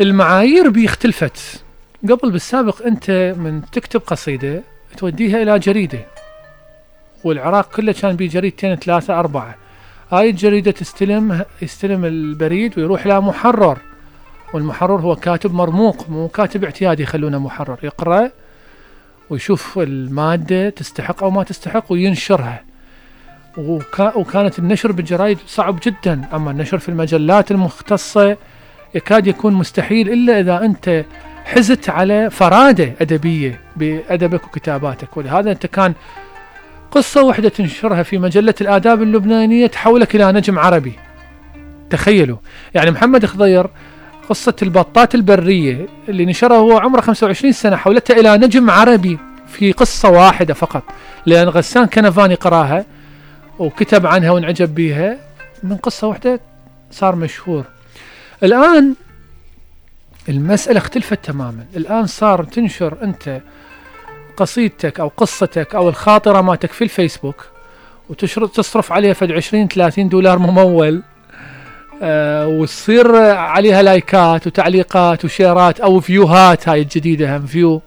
المعايير 0.00 0.70
بيختلفت. 0.70 1.63
قبل 2.10 2.30
بالسابق 2.30 2.86
أنت 2.86 3.34
من 3.38 3.62
تكتب 3.72 4.00
قصيدة 4.00 4.62
توديها 4.96 5.42
إلى 5.42 5.58
جريدة 5.58 5.98
والعراق 7.24 7.74
كله 7.76 7.92
كان 7.92 8.16
بيه 8.16 8.28
جريدتين 8.28 8.76
ثلاثة 8.76 9.18
أربعة. 9.18 9.54
هاي 10.12 10.30
الجريدة 10.30 10.70
تستلم 10.70 11.44
يستلم 11.62 12.04
البريد 12.04 12.78
ويروح 12.78 13.06
إلى 13.06 13.20
محرر 13.20 13.78
والمحرر 14.54 15.00
هو 15.00 15.16
كاتب 15.16 15.54
مرموق 15.54 16.08
مو 16.08 16.28
كاتب 16.28 16.64
اعتيادي 16.64 17.02
يخلونه 17.02 17.38
محرر 17.38 17.78
يقرأ 17.82 18.30
ويشوف 19.30 19.78
المادة 19.78 20.70
تستحق 20.70 21.22
أو 21.22 21.30
ما 21.30 21.42
تستحق 21.42 21.92
وينشرها. 21.92 22.64
وكا 23.58 24.16
وكانت 24.16 24.58
النشر 24.58 24.92
بالجرايد 24.92 25.38
صعب 25.46 25.80
جدا 25.82 26.24
أما 26.32 26.50
النشر 26.50 26.78
في 26.78 26.88
المجلات 26.88 27.50
المختصة 27.50 28.36
يكاد 28.94 29.26
يكون 29.26 29.52
مستحيل 29.52 30.12
إلا 30.12 30.40
إذا 30.40 30.64
أنت 30.64 31.04
حزت 31.44 31.88
على 31.90 32.30
فرادة 32.30 32.92
أدبية 33.00 33.60
بأدبك 33.76 34.44
وكتاباتك. 34.44 35.16
ولهذا 35.16 35.50
أنت 35.50 35.66
كان 35.66 35.94
قصة 36.90 37.22
واحدة 37.22 37.48
تنشرها 37.48 38.02
في 38.02 38.18
مجلة 38.18 38.54
الآداب 38.60 39.02
اللبنانية 39.02 39.66
تحولك 39.66 40.14
إلى 40.14 40.32
نجم 40.32 40.58
عربي. 40.58 40.92
تخيلوا. 41.90 42.36
يعني 42.74 42.90
محمد 42.90 43.26
خضير 43.26 43.66
قصة 44.28 44.54
البطات 44.62 45.14
البرية 45.14 45.86
اللي 46.08 46.26
نشرها 46.26 46.56
هو 46.56 46.78
عمره 46.78 47.00
25 47.00 47.52
سنة 47.52 47.76
حولتها 47.76 48.20
إلى 48.20 48.36
نجم 48.36 48.70
عربي 48.70 49.18
في 49.48 49.72
قصة 49.72 50.10
واحدة 50.10 50.54
فقط. 50.54 50.82
لأن 51.26 51.48
غسان 51.48 51.86
كنفاني 51.86 52.34
قراها 52.34 52.84
وكتب 53.58 54.06
عنها 54.06 54.30
وانعجب 54.30 54.74
بيها. 54.74 55.16
من 55.62 55.76
قصة 55.76 56.06
واحدة 56.06 56.40
صار 56.90 57.16
مشهور. 57.16 57.64
الآن 58.42 58.94
المسألة 60.28 60.78
اختلفت 60.78 61.24
تماما. 61.24 61.64
الآن 61.76 62.06
صار 62.06 62.44
تنشر 62.44 62.96
أنت 63.02 63.40
قصيدتك 64.36 65.00
أو 65.00 65.08
قصتك 65.16 65.74
أو 65.74 65.88
الخاطرة 65.88 66.40
مالتك 66.40 66.72
في 66.72 66.84
الفيسبوك 66.84 67.46
وتصرف 68.08 68.92
عليها 68.92 69.12
فد 69.12 69.32
20 69.32 69.68
30 69.68 70.08
دولار 70.08 70.38
ممول 70.38 71.02
آه 72.02 72.48
وتصير 72.48 73.16
عليها 73.26 73.82
لايكات 73.82 74.46
وتعليقات 74.46 75.24
وشيرات 75.24 75.80
أو 75.80 76.00
فيوهات. 76.00 76.68
هاي 76.68 76.82
الجديدة 76.82 77.36
هم 77.36 77.46
view. 77.46 77.82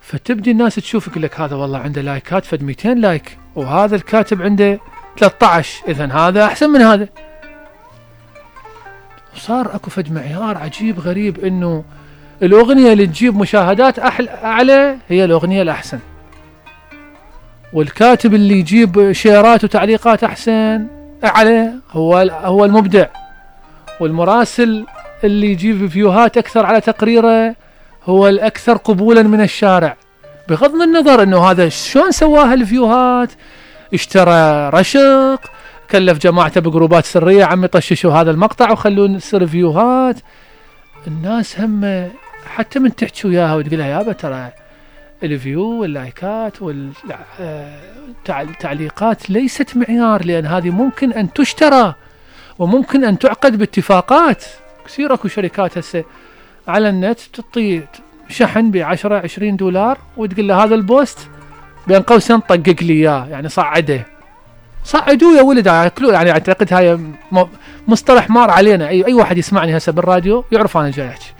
فتبدي 0.00 0.50
الناس 0.50 0.74
تشوفك 0.74 1.18
لك 1.18 1.40
هذا 1.40 1.56
والله 1.56 1.78
عنده 1.78 2.02
لايكات 2.02 2.44
فد 2.44 2.62
200 2.62 2.94
لايك. 2.94 3.38
وهذا 3.54 3.96
الكاتب 3.96 4.42
عنده 4.42 4.78
13 5.18 5.82
اذا 5.88 6.06
هذا 6.06 6.44
أحسن 6.44 6.70
من 6.70 6.80
هذا. 6.80 7.08
وصار 9.36 9.74
اكو 9.74 9.90
فد 9.90 10.12
معيار 10.12 10.58
عجيب 10.58 11.00
غريب 11.00 11.44
انه 11.44 11.84
الاغنية 12.42 12.92
اللي 12.92 13.06
تجيب 13.06 13.36
مشاهدات 13.36 13.98
أحل 13.98 14.28
أعلى 14.28 14.96
هي 15.08 15.24
الأغنية 15.24 15.62
الأحسن. 15.62 15.98
والكاتب 17.72 18.34
اللي 18.34 18.58
يجيب 18.58 19.12
شيرات 19.12 19.64
وتعليقات 19.64 20.24
أحسن 20.24 20.86
أعلى 21.24 21.72
هو 21.90 22.16
هو 22.44 22.64
المبدع. 22.64 23.06
والمراسل 24.00 24.86
اللي 25.24 25.46
يجيب 25.46 25.86
فيوهات 25.86 26.38
أكثر 26.38 26.66
على 26.66 26.80
تقريره 26.80 27.54
هو 28.04 28.28
الأكثر 28.28 28.76
قبولا 28.76 29.22
من 29.22 29.40
الشارع. 29.40 29.96
بغض 30.48 30.74
النظر 30.74 31.22
إنه 31.22 31.50
هذا 31.50 31.68
شلون 31.68 32.10
سواها 32.10 32.54
الفيوهات 32.54 33.30
اشترى 33.94 34.68
رشق 34.68 35.40
كلف 35.94 36.18
جماعته 36.18 36.60
بجروبات 36.60 37.04
سرية. 37.04 37.44
عم 37.44 37.64
يطششوا 37.64 38.12
هذا 38.12 38.30
المقطع 38.30 38.72
وخلون 38.72 39.14
يصير 39.14 39.46
فيوهات. 39.46 40.16
الناس 41.06 41.60
هم 41.60 42.08
حتى 42.46 42.78
من 42.78 42.96
تحكي 42.96 43.28
وياها 43.28 43.54
وتقول 43.54 43.78
لها 43.78 43.86
يابا 43.86 44.12
ترى 44.12 44.52
ال 45.22 45.34
view 45.34 45.80
واللايكات 45.80 46.62
والتعليقات 48.28 49.30
ليست 49.30 49.76
معيار 49.76 50.24
لأن 50.24 50.46
هذه 50.46 50.70
ممكن 50.70 51.12
أن 51.12 51.32
تشترى 51.32 51.94
وممكن 52.58 53.04
أن 53.04 53.18
تعقد 53.18 53.58
باتفاقات. 53.58 54.44
كثير 54.86 55.14
أكو 55.14 55.28
شركات 55.28 55.78
هسه 55.78 56.04
على 56.68 56.88
النت 56.88 57.20
تعطي 57.20 57.82
شحن 58.28 58.70
ب 58.70 58.76
10 58.76 59.14
20 59.16 59.56
دولار 59.56 59.98
وتقول 60.16 60.48
له 60.48 60.64
هذا 60.64 60.74
ال 60.74 60.83
post 60.83 61.18
بين 61.86 62.02
قوسين 62.02 62.40
طقق 62.40 62.76
لي 62.82 62.92
إياه 62.92 63.26
يعني 63.26 63.48
صعده. 63.48 64.13
صعدوه 64.84 65.36
يا 65.36 65.42
ولد 65.42 65.68
اكلوه 65.68 66.12
يعني 66.12 66.30
اعتقد 66.30 66.72
هاي 66.72 66.98
مصطلح 67.88 68.30
مار 68.30 68.50
علينا. 68.50 68.88
اي 68.88 69.06
أي 69.06 69.14
واحد 69.14 69.38
يسمعني 69.38 69.76
هسه 69.76 69.92
بالراديو 69.92 70.44
يعرف 70.52 70.76
أنا 70.76 70.90
جاي 70.90 71.08
أحكي. 71.08 71.32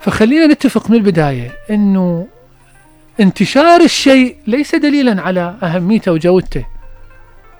فخلينا 0.00 0.46
نتفق 0.46 0.90
من 0.90 0.96
البداية 0.96 1.50
إنه 1.70 2.26
انتشار 3.20 3.80
الشيء 3.80 4.36
ليس 4.46 4.74
دليلا 4.74 5.22
على 5.22 5.54
أهميته 5.62 6.12
وجودته 6.12 6.64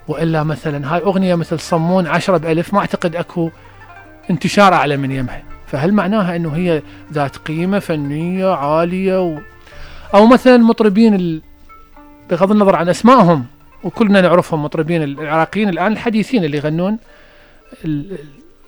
وإلا 0.09 0.43
مثلا 0.43 0.95
هاي 0.95 1.01
أغنية 1.03 1.35
مثل 1.35 1.61
صمون 1.61 2.07
عشرة 2.07 2.37
بألف 2.37 2.75
ما 2.75 2.81
أعتقد 2.81 3.17
أكو 3.17 3.51
انتشار 4.31 4.75
أعلى 4.75 4.97
من 4.97 5.11
يمها. 5.11 5.43
فهل 5.67 5.93
معناها 5.93 6.37
إنه 6.37 6.57
هي 6.57 6.83
ذات 7.13 7.37
قيمة 7.37 7.79
فنية 7.79 8.55
عالية 8.55 9.23
و... 9.23 9.39
أو 10.15 10.27
مثلا 10.27 10.57
مطربين 10.57 11.15
ال... 11.15 11.43
بغض 12.31 12.51
النظر 12.51 12.77
عن 12.77 12.89
أسمائهم 12.89 13.45
وكلنا 13.85 14.21
نعرفهم 14.21 14.63
مطربين 14.63 15.03
العراقيين 15.03 15.69
الآن 15.69 15.93
الحديثين 15.93 16.45
اللي 16.45 16.57
يغنون 16.57 16.99
ال... 17.85 18.19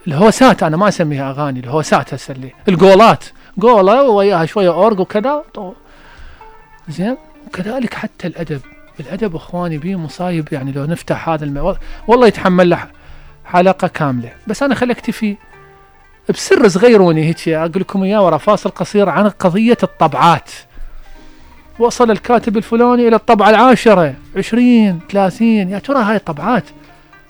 الهوسات 0.07 0.63
أنا 0.63 0.77
ما 0.77 0.89
أسميها 0.89 1.31
أغاني 1.31 1.61
الهوسات 1.61 2.15
هسه 2.15 2.35
اللي 2.35 2.51
الجولات. 2.69 3.25
جولا 3.59 4.01
وياها 4.01 4.47
شوية 4.47 4.69
أورج 4.69 5.01
وكذا. 5.01 5.45
زين. 6.89 7.17
وكذلك 7.47 7.95
حتى 7.95 8.27
الأدب. 8.27 8.61
الأدب 9.01 9.37
أخواني 9.37 9.79
به 9.79 9.97
مصايب 9.97 10.49
يعني 10.53 10.73
لو 10.73 10.85
نفتح 10.85 11.29
هذا 11.29 11.45
المو... 11.45 11.77
والله 12.09 12.27
يتحمل 12.27 12.71
له 12.71 12.87
حلقة 13.45 13.89
كاملة. 13.89 14.33
بس 14.47 14.63
أنا 14.63 14.75
خلي 14.75 14.93
أكتفي 14.93 15.37
بسر 16.29 16.69
صغيروني 16.69 17.25
هيك 17.25 17.49
أقول 17.49 17.73
لكم 17.77 18.03
إياه 18.03 18.25
ورا 18.25 18.39
فاصل 18.39 18.71
قصير 18.71 19.09
عن 19.09 19.29
قضية 19.29 19.79
الطبعات. 19.83 20.51
وصل 21.81 22.11
الكاتب 22.11 22.57
الفلاني 22.57 23.09
إلى 23.09 23.17
الطبعة 23.17 23.51
العاشرة. 23.51 24.15
عشرين 24.37 25.01
ثلاثين. 25.11 25.71
يا 25.71 25.79
ترى 25.79 26.03
هاي 26.03 26.17
الطبعات 26.17 26.65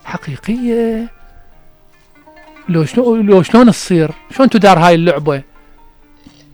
حقيقية؟ 0.05 1.09
لو 2.69 2.85
شلون 2.85 3.27
لو 3.27 3.43
شلون 3.43 3.71
تصير؟ 3.71 4.11
شلون 4.37 4.51
تدار 4.51 4.79
هاي 4.79 4.95
اللعبة؟ 4.95 5.43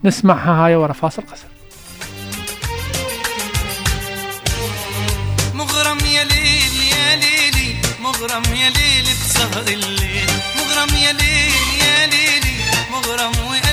نسمعها 0.03 0.65
هاي 0.65 0.75
ورا 0.75 0.93
فاصل 0.93 1.21
قصير 1.21 1.49
مغرم 5.53 5.97
يا 5.99 6.23
ليل 6.23 6.75
يا 6.93 7.15
ليلي 7.15 7.75
مغرم 8.03 8.43
يا 8.55 8.69
ليل 8.69 9.03
بسهر 9.03 9.61
الليل. 9.67 10.29
مغرم 10.57 10.95
يا 10.95 11.11
ليل 11.11 11.53
يا 11.81 12.07
ليلي 12.07 12.55
مغرم 12.91 13.31
وقلبي 13.47 13.66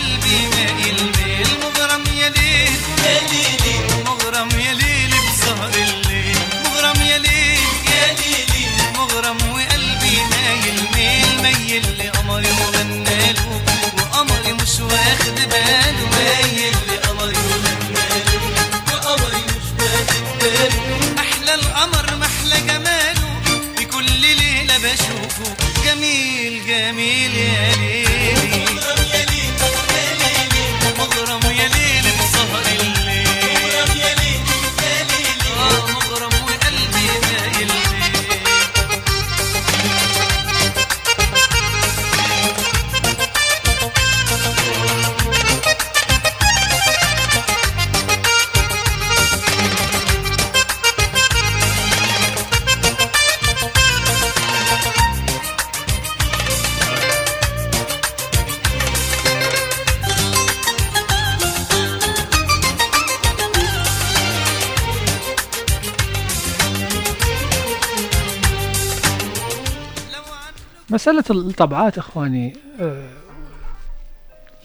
مسألة 71.24 71.40
الطبعات 71.40 71.98
إخواني 71.98 72.56
آه، 72.80 73.08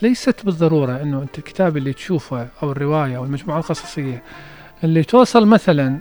ليست 0.02 0.46
بالضرورة 0.46 1.02
أنه 1.02 1.22
أنت 1.22 1.38
الكتاب 1.38 1.78
اللي 1.78 1.94
تشوفه 1.94 2.48
أو 2.64 2.72
الرواية 2.72 3.18
أو 3.18 3.24
المجموعة 3.26 3.58
القصصية 3.58 4.24
اللي 4.84 5.04
توصل 5.04 5.48
مثلا 5.48 6.00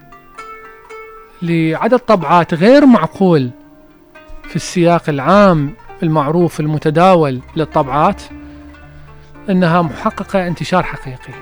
لعدد 1.42 1.98
طبعات 1.98 2.54
غير 2.54 2.86
معقول 2.86 3.50
في 4.48 4.56
السياق 4.56 5.08
العام 5.08 5.74
المعروف 6.02 6.60
المتداول 6.60 7.40
للطبعات 7.56 8.22
أنها 9.50 9.82
محققة 9.82 10.46
انتشار 10.46 10.82
حقيقي. 10.82 11.34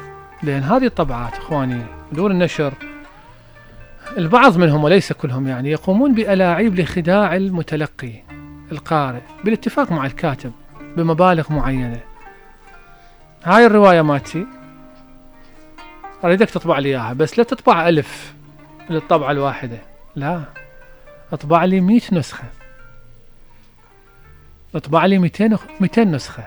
لأن 0.43 0.63
هذه 0.63 0.87
الطبعات 0.87 1.33
إخواني 1.35 1.83
دور 2.13 2.31
النشر 2.31 2.73
البعض 4.19 4.57
منهم 4.57 4.85
وليس 4.85 5.13
كلهم 5.13 5.49
يعني 5.49 5.71
يقومون 5.71 6.15
بألاعيب 6.15 6.81
لخداع 6.81 7.37
المتلقي. 7.37 8.36
القارئ 8.73 9.21
بالاتفاق 9.45 9.93
مع 9.93 10.07
الكاتب 10.07 10.53
بمبالغ 10.97 11.53
معينة. 11.53 12.01
هاي 13.45 13.67
الرواية 13.67 14.03
مالتي 14.03 14.47
أريدك 16.25 16.51
تطبع 16.51 16.79
لي 16.79 16.89
إياها 16.89 17.13
بس 17.13 17.39
لا 17.39 17.45
تطبع 17.45 17.89
ألف 17.89 18.35
للطبعة 18.91 19.31
الواحدة. 19.31 19.79
لا 20.17 20.43
اطبع 21.33 21.65
لي 21.65 21.81
مئة 21.81 22.03
نسخة. 22.13 22.45
اطبع 24.75 25.07
لي 25.07 25.19
200 25.19 25.59
200 25.81 26.05
نسخة. 26.05 26.47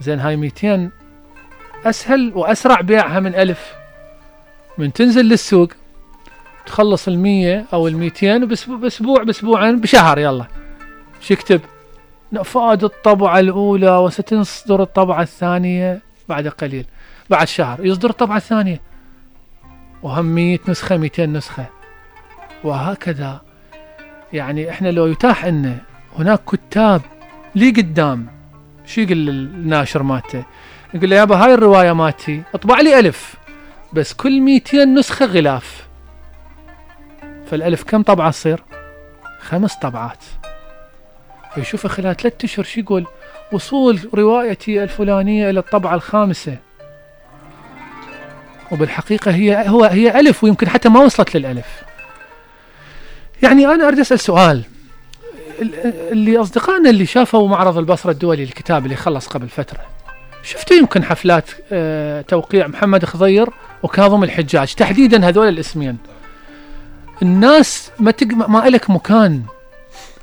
زين 0.00 0.20
هاي 0.20 0.36
200 0.36 0.90
أسهل 1.84 2.32
وأسرع 2.34 2.80
بيعها 2.80 3.20
من 3.20 3.34
ألف. 3.34 3.74
من 4.78 4.92
تنزل 4.92 5.24
للسوق 5.24 5.68
تخلص 6.66 7.08
المية 7.08 7.66
أو 7.72 7.88
الميتين 7.88 8.46
بأسبوع 8.46 9.22
بأسبوعين 9.22 9.80
بشهر 9.80 10.18
يلا. 10.18 10.46
شو 11.20 11.34
يكتب؟ 11.34 11.60
نفاد 12.32 12.84
الطبعة 12.84 13.40
الأولى 13.40 13.96
وستصدر 13.96 14.82
الطبعة 14.82 15.22
الثانية 15.22 16.00
بعد 16.28 16.48
قليل. 16.48 16.86
بعد 17.30 17.46
شهر 17.46 17.86
يصدر 17.86 18.10
الطبعة 18.10 18.36
الثانية. 18.36 18.80
وهم 20.02 20.24
100 20.24 20.58
نسخة 20.68 20.96
200 20.96 21.26
نسخة. 21.26 21.66
وهكذا. 22.64 23.40
يعني 24.32 24.70
إحنا 24.70 24.88
لو 24.88 25.06
يتاح 25.06 25.46
لنا 25.46 25.78
هناك 26.18 26.40
كتاب 26.44 27.02
لي 27.54 27.70
قدام 27.70 28.26
شو 28.86 29.00
يقول 29.00 29.28
الناشر 29.28 30.02
مالته 30.02 30.44
يقول 30.94 31.10
له 31.10 31.16
يابا 31.16 31.36
هاي 31.36 31.54
الرواية 31.54 31.92
مالتي 31.92 32.42
أطبع 32.54 32.80
لي 32.80 32.98
ألف. 32.98 33.34
بس 33.92 34.12
كل 34.12 34.40
200 34.40 34.84
نسخة 34.84 35.26
غلاف. 35.26 35.86
فالألف 37.46 37.82
كم 37.82 38.02
طبعة 38.02 38.30
تصير؟ 38.30 38.62
خمس 39.40 39.74
طبعات. 39.74 40.24
فيشوفه 41.56 41.88
خلال 41.88 42.16
ثلاثة 42.16 42.44
أشهر 42.44 42.64
شو 42.64 42.80
يقول؟ 42.80 43.06
وصول 43.52 44.00
روايتي 44.14 44.82
الفلانية 44.82 45.50
إلى 45.50 45.60
الطبعة 45.60 45.94
الخامسة. 45.94 46.56
وبالحقيقة 48.72 49.30
هي 49.30 49.68
هو 49.68 49.84
هي 49.84 50.20
ألف 50.20 50.44
ويمكن 50.44 50.68
حتى 50.68 50.88
ما 50.88 51.00
وصلت 51.00 51.36
للألف. 51.36 51.66
يعني 53.42 53.66
أنا 53.66 53.88
أريد 53.88 53.98
أسأل 53.98 54.20
سؤال. 54.20 54.62
اللي 56.12 56.38
أصدقائنا 56.38 56.90
اللي 56.90 57.06
شافوا 57.06 57.48
معرض 57.48 57.78
البصرة 57.78 58.10
الدولي 58.10 58.44
للكتاب 58.44 58.84
اللي 58.84 58.96
خلص 58.96 59.26
قبل 59.26 59.48
فترة 59.48 59.80
شفتوا 60.42 60.76
يمكن 60.76 61.04
حفلات 61.04 61.50
آه، 61.72 62.20
توقيع 62.22 62.66
محمد 62.66 63.04
خضير 63.04 63.48
وكاظم 63.82 64.24
الحجاج؟ 64.24 64.74
تحديدا 64.74 65.28
هذول 65.28 65.48
الاسمين. 65.48 65.98
الناس 67.22 67.90
ما 67.98 68.10
تق... 68.10 68.26
ما 68.26 68.68
لك 68.68 68.90
مكان. 68.90 69.42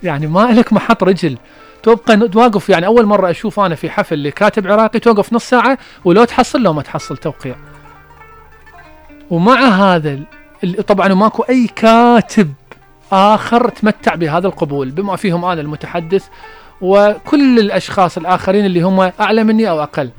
يعني 0.04 0.28
ما 0.28 0.39
لك 0.52 0.74
محط 0.74 1.04
رجل. 1.04 1.38
تبقى 1.84 2.28
توقف 2.28 2.70
يعني 2.70 2.86
أول 2.86 3.06
مرة 3.06 3.30
أشوف 3.30 3.60
أنا 3.60 3.76
في 3.76 3.89
حفل 3.89 4.24
لكاتب 4.24 4.68
عراقي 4.68 5.00
توقف 5.00 5.34
نص 5.34 5.50
ساعة 5.50 5.78
ولو 6.06 6.24
تحصل 6.24 6.62
لو 6.62 6.74
ما 6.74 6.82
تحصل 6.82 7.18
توقيع. 7.18 7.56
ومع 9.30 9.60
هذا 9.60 10.20
طبعا 10.88 11.08
ماكو 11.08 11.44
أي 11.44 11.68
كاتب 11.76 12.54
آخر 13.12 13.70
تمتع 13.70 14.16
بهذا 14.16 14.48
القبول 14.48 14.92
بما 14.92 15.16
فيهم 15.16 15.46
أنا 15.46 15.62
المتحدث 15.62 16.28
وكل 16.82 17.60
الأشخاص 17.60 18.18
الآخرين 18.18 18.66
اللي 18.66 18.82
هم 18.82 19.12
أعلى 19.20 19.44
مني 19.44 19.70
أو 19.70 19.84
أقل 19.84 20.10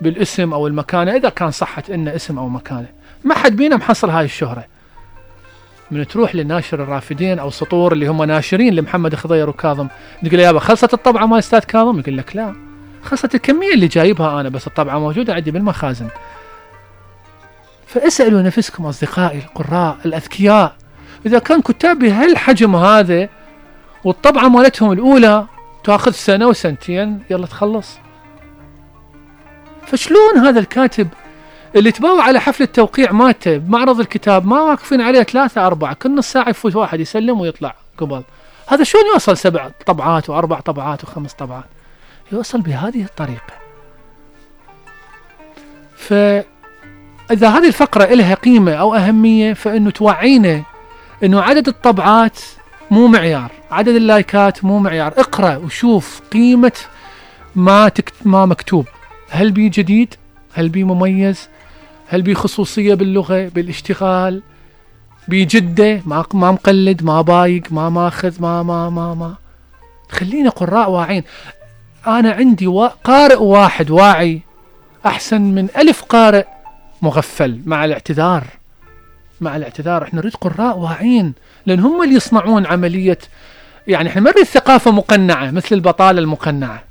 بالاسم 0.00 0.52
أو 0.52 0.66
المكانة 0.66 1.16
إذا 1.16 1.28
كان 1.28 1.50
صحت 1.50 1.90
انه 1.90 2.14
اسم 2.14 2.38
أو 2.38 2.48
مكانة. 2.48 2.86
ما 3.24 3.34
حد 3.34 3.56
بينا 3.56 3.76
محصل 3.76 4.10
هاي 4.10 4.24
الشهرة. 4.24 4.64
من 5.90 6.06
تروح 6.06 6.34
لناشر 6.34 6.82
الرافدين 6.82 7.38
أو 7.38 7.50
سطور 7.50 7.92
اللي 7.92 8.06
هم 8.06 8.22
ناشرين 8.22 8.74
لمحمد 8.74 9.14
خضير 9.14 9.48
وكاظم. 9.48 9.88
تقول 10.24 10.36
له 10.36 10.42
يابا 10.42 10.58
خلصت 10.58 10.94
الطبعة 10.94 11.26
مال 11.26 11.38
أستاذ 11.38 11.58
كاظم؟ 11.58 11.98
يقول 11.98 12.16
لك 12.18 12.36
لا. 12.36 12.54
خلصت 13.02 13.34
الكمية 13.34 13.74
اللي 13.74 13.86
جايبها 13.86 14.40
أنا 14.40 14.48
بس 14.48 14.66
الطبعة 14.66 14.98
موجودة 14.98 15.34
عندي 15.34 15.50
بالمخازن. 15.50 16.08
فاسألوا 17.86 18.42
نفسكم 18.42 18.86
أصدقائي 18.86 19.38
القراء 19.38 19.96
الأذكياء 20.04 20.76
إذا 21.26 21.38
كان 21.38 21.60
كتاب 21.60 21.98
بهالحجم 21.98 22.76
هذا 22.76 23.28
والطبعة 24.04 24.48
مالتهم 24.48 24.92
الأولى 24.92 25.46
تأخذ 25.84 26.10
سنة 26.10 26.46
وسنتين 26.46 27.22
يلا 27.30 27.46
تخلص. 27.46 27.98
فشلون 29.86 30.38
هذا 30.38 30.60
الكاتب 30.60 31.08
اللي 31.78 31.92
تباوع 31.92 32.22
على 32.22 32.40
حفل 32.40 32.62
التوقيع 32.62 33.12
مالته 33.12 33.56
بمعرض 33.56 34.00
الكتاب 34.00 34.46
ما 34.46 34.60
واقفين 34.60 35.00
عليه 35.00 35.22
ثلاثة 35.22 35.66
أربعة 35.66 35.94
كل 35.94 36.14
نص 36.14 36.32
ساعة 36.32 36.48
يفوت 36.48 36.76
واحد 36.76 37.00
يسلم 37.00 37.40
ويطلع 37.40 37.74
قبل. 37.98 38.22
هذا 38.66 38.84
شلون 38.84 39.04
يوصل 39.12 39.36
سبع 39.36 39.70
طبعات 39.86 40.30
وأربع 40.30 40.60
طبعات 40.60 41.04
وخمس 41.04 41.32
طبعات؟ 41.32 41.64
يوصل 42.32 42.60
بهذه 42.60 43.02
الطريقة. 43.02 43.54
فإذا 45.96 47.48
هذه 47.48 47.66
الفقرة 47.66 48.04
إلها 48.04 48.34
قيمة 48.34 48.72
أو 48.72 48.94
أهمية 48.94 49.52
فإنه 49.52 49.90
توعينا 49.90 50.62
إنه 51.24 51.40
عدد 51.40 51.68
الطبعات 51.68 52.38
مو 52.90 53.06
معيار 53.06 53.50
عدد 53.70 53.94
اللايكات 53.94 54.64
مو 54.64 54.78
معيار. 54.78 55.12
اقرأ 55.16 55.56
وشوف 55.56 56.20
قيمة 56.32 56.72
ما 57.56 57.88
تكت 57.88 58.14
ما 58.24 58.46
مكتوب. 58.46 58.86
هل 59.30 59.50
بي 59.50 59.68
جديد؟ 59.68 60.14
هل 60.52 60.68
بي 60.68 60.84
مميز؟ 60.84 61.48
هل 62.10 62.22
بي 62.22 62.34
خصوصية 62.34 62.94
باللغة 62.94 63.48
بالاشتغال؟ 63.48 64.42
بي 65.28 65.44
جدة 65.44 66.02
ما 66.06 66.24
ما 66.34 66.52
مقلد 66.52 67.02
ما 67.02 67.22
بايق 67.22 67.62
ما 67.70 67.88
ماخذ 67.88 68.42
ما 68.42 68.62
ما 68.62 68.90
ما 68.90 69.14
ما. 69.14 69.34
خلينا 70.10 70.50
قراء 70.50 70.90
واعين. 70.90 71.24
أنا 72.06 72.32
عندي 72.32 72.66
وا... 72.66 72.86
قارئ 72.86 73.36
واحد 73.36 73.90
واعي 73.90 74.42
أحسن 75.06 75.40
من 75.40 75.68
ألف 75.76 76.02
قارئ 76.02 76.44
مغفل 77.02 77.60
مع 77.66 77.84
الاعتذار. 77.84 78.44
مع 79.40 79.56
الاعتذار. 79.56 80.02
إحنا 80.02 80.20
نريد 80.20 80.34
قراء 80.34 80.78
واعين 80.78 81.34
لأن 81.66 81.80
هم 81.80 82.02
اللي 82.02 82.14
يصنعون 82.14 82.66
عملية 82.66 83.18
يعني 83.86 84.08
إحنا 84.08 84.20
ما 84.20 84.30
نريد 84.30 84.46
ثقافة 84.46 84.90
مقنعة 84.90 85.50
مثل 85.50 85.68
البطالة 85.72 86.20
المقنعة. 86.20 86.87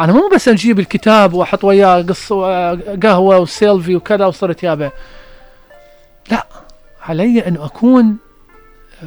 أنا 0.00 0.12
مو 0.12 0.30
بس 0.34 0.48
أجيب 0.48 0.78
الكتاب 0.78 1.34
وأحط 1.34 1.64
وياه 1.64 2.02
قص 2.02 2.32
قهوة 3.02 3.38
وسيلفي 3.38 3.96
وكذا 3.96 4.26
وصرت 4.26 4.62
يابا. 4.62 4.90
لا 6.30 6.46
علي 7.02 7.46
أن 7.46 7.56
أكون 7.56 8.16
آه، 9.02 9.06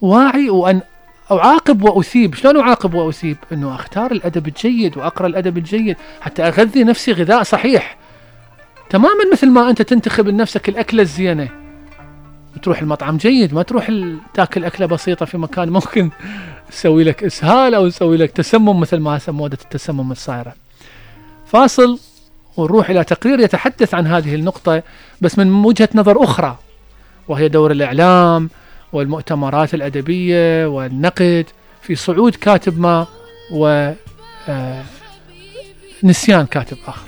واعي 0.00 0.50
وأن 0.50 0.80
أعاقب 1.32 1.82
وأثيب. 1.82 2.34
شلون 2.34 2.60
أعاقب 2.60 2.94
وأثيب؟ 2.94 3.36
أنه 3.52 3.74
أختار 3.74 4.12
الأدب 4.12 4.48
الجيد 4.48 4.98
وأقرأ 4.98 5.26
الأدب 5.26 5.58
الجيد 5.58 5.96
حتى 6.20 6.42
أغذي 6.42 6.84
نفسي 6.84 7.12
غذاء 7.12 7.42
صحيح. 7.42 7.96
تماما 8.90 9.30
مثل 9.32 9.50
ما 9.50 9.70
أنت 9.70 9.82
تنتخب 9.82 10.28
لنفسك 10.28 10.68
الأكلة 10.68 11.02
الزينة. 11.02 11.48
تروح 12.62 12.80
المطعم 12.80 13.16
جيد 13.16 13.54
ما 13.54 13.62
تروح 13.62 13.92
تاكل 14.34 14.64
أكلة 14.64 14.86
بسيطة 14.86 15.26
في 15.26 15.38
مكان 15.38 15.68
ممكن. 15.70 16.10
تسوي 16.70 17.04
لك 17.04 17.24
إسهال 17.24 17.74
أو 17.74 17.88
تسوي 17.88 18.16
لك 18.16 18.30
تسمم 18.30 18.80
مثل 18.80 18.96
ما 18.96 19.16
هسه 19.16 19.32
موده 19.32 19.58
التسمم 19.64 20.12
الصايرة. 20.12 20.54
فاصل 21.46 21.98
ونروح 22.56 22.90
إلى 22.90 23.04
تقرير 23.04 23.40
يتحدث 23.40 23.94
عن 23.94 24.06
هذه 24.06 24.34
النقطة 24.34 24.82
بس 25.20 25.38
من 25.38 25.64
وجهة 25.64 25.88
نظر 25.94 26.24
أخرى 26.24 26.58
وهي 27.28 27.48
دور 27.48 27.70
الإعلام 27.70 28.50
والمؤتمرات 28.92 29.74
الأدبية 29.74 30.66
والنقد 30.66 31.46
في 31.82 31.94
صعود 31.94 32.34
كاتب 32.34 32.80
ما 32.80 33.06
و 33.52 33.92
آه، 34.48 34.82
نسيان 36.02 36.46
كاتب 36.46 36.76
آخر. 36.86 37.06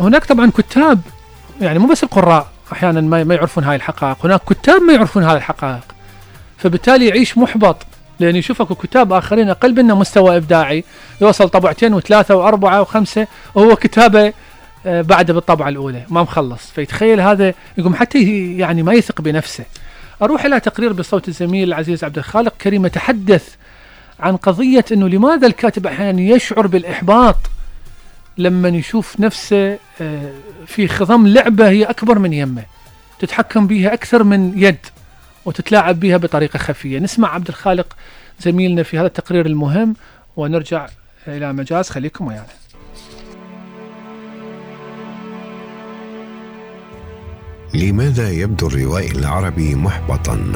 هناك 0.00 0.24
طبعا 0.24 0.50
كتاب 0.50 1.00
يعني 1.60 1.78
مو 1.78 1.86
بس 1.86 2.04
القراء 2.04 2.46
أحيانا 2.72 3.00
ما 3.00 3.34
يعرفون 3.34 3.64
هاي 3.64 3.76
الحقائق، 3.76 4.16
هناك 4.26 4.40
كتاب 4.50 4.82
ما 4.82 4.92
يعرفون 4.92 5.22
هاي 5.22 5.36
الحقائق. 5.36 5.84
فبالتالي 6.58 7.06
يعيش 7.06 7.38
محبط 7.38 7.76
لأن 8.20 8.36
يشوف 8.36 8.60
أكو 8.60 8.74
كتاب 8.74 9.12
آخرين 9.12 9.50
أقل 9.50 9.74
منه 9.74 9.94
مستوى 9.94 10.36
إبداعي 10.36 10.84
يوصل 11.20 11.48
طبعتين 11.48 11.94
وثلاثة 11.94 12.34
وأربعة 12.34 12.80
وخمسة 12.80 13.26
وهو 13.54 13.76
كتابة 13.76 14.32
آه، 14.86 15.02
بعده 15.02 15.34
بالطبعة 15.34 15.68
الأولى 15.68 16.02
ما 16.08 16.22
مخلص 16.22 16.70
فيتخيل 16.70 17.20
هذا 17.20 17.54
يقوم 17.78 17.94
حتى 17.94 18.18
يعني 18.58 18.82
ما 18.82 18.92
يثق 18.92 19.20
بنفسه. 19.20 19.64
أروح 20.22 20.44
إلى 20.44 20.60
تقرير 20.60 20.92
بصوت 20.92 21.28
الزميل 21.28 21.68
العزيز 21.68 22.04
عبد 22.04 22.18
الخالق 22.18 22.54
كريم 22.60 22.86
يتحدث 22.86 23.54
عن 24.20 24.36
قضية 24.36 24.84
إنه 24.92 25.08
لماذا 25.08 25.46
الكاتب 25.46 25.86
أحيانا 25.86 26.20
يشعر 26.20 26.66
بالإحباط 26.66 27.36
لما 28.38 28.68
يشوف 28.68 29.20
نفسه 29.20 29.78
آه، 30.00 30.32
في 30.66 30.88
خضم 30.88 31.26
لعبة 31.26 31.68
هي 31.68 31.84
أكبر 31.84 32.18
من 32.18 32.32
يمه. 32.32 32.64
تتحكم 33.18 33.66
بها 33.66 33.94
أكثر 33.94 34.22
من 34.22 34.52
يد 34.56 34.78
وتتلاعب 35.44 36.00
بها 36.00 36.16
بطريقة 36.16 36.58
خفية. 36.58 36.98
نسمع 36.98 37.34
عبد 37.34 37.48
الخالق 37.48 37.96
زميلنا 38.40 38.82
في 38.82 38.98
هذا 38.98 39.06
التقرير 39.06 39.46
المهم 39.46 39.96
ونرجع 40.36 40.88
إلى 41.26 41.52
مجاز. 41.52 41.90
خليكم 41.90 42.26
ويانا. 42.26 42.46
لماذا 47.74 48.30
يبدو 48.30 48.66
الروائي 48.66 49.10
العربي 49.10 49.74
محبطا؟ 49.74 50.52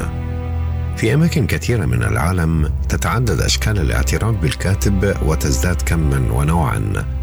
في 0.97 1.15
أماكن 1.15 1.47
كثيرة 1.47 1.87
من 1.87 2.03
العالم 2.03 2.73
تتعدد 2.89 3.41
أشكال 3.41 3.79
الاعتراف 3.79 4.37
بالكاتب 4.37 5.17
وتزداد 5.27 5.83
كما 5.83 6.33
ونوعا. 6.33 7.20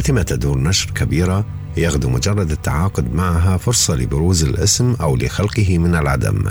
فاتمه 0.00 0.22
تدور 0.22 0.58
نشر 0.58 0.90
كبيرة 0.90 1.44
يغدو 1.76 2.10
مجرد 2.10 2.50
التعاقد 2.50 3.14
معها 3.14 3.56
فرصة 3.56 3.94
لبروز 3.94 4.44
الاسم 4.44 4.96
أو 5.00 5.16
لخلقه 5.16 5.78
من 5.78 5.94
العدم. 5.94 6.44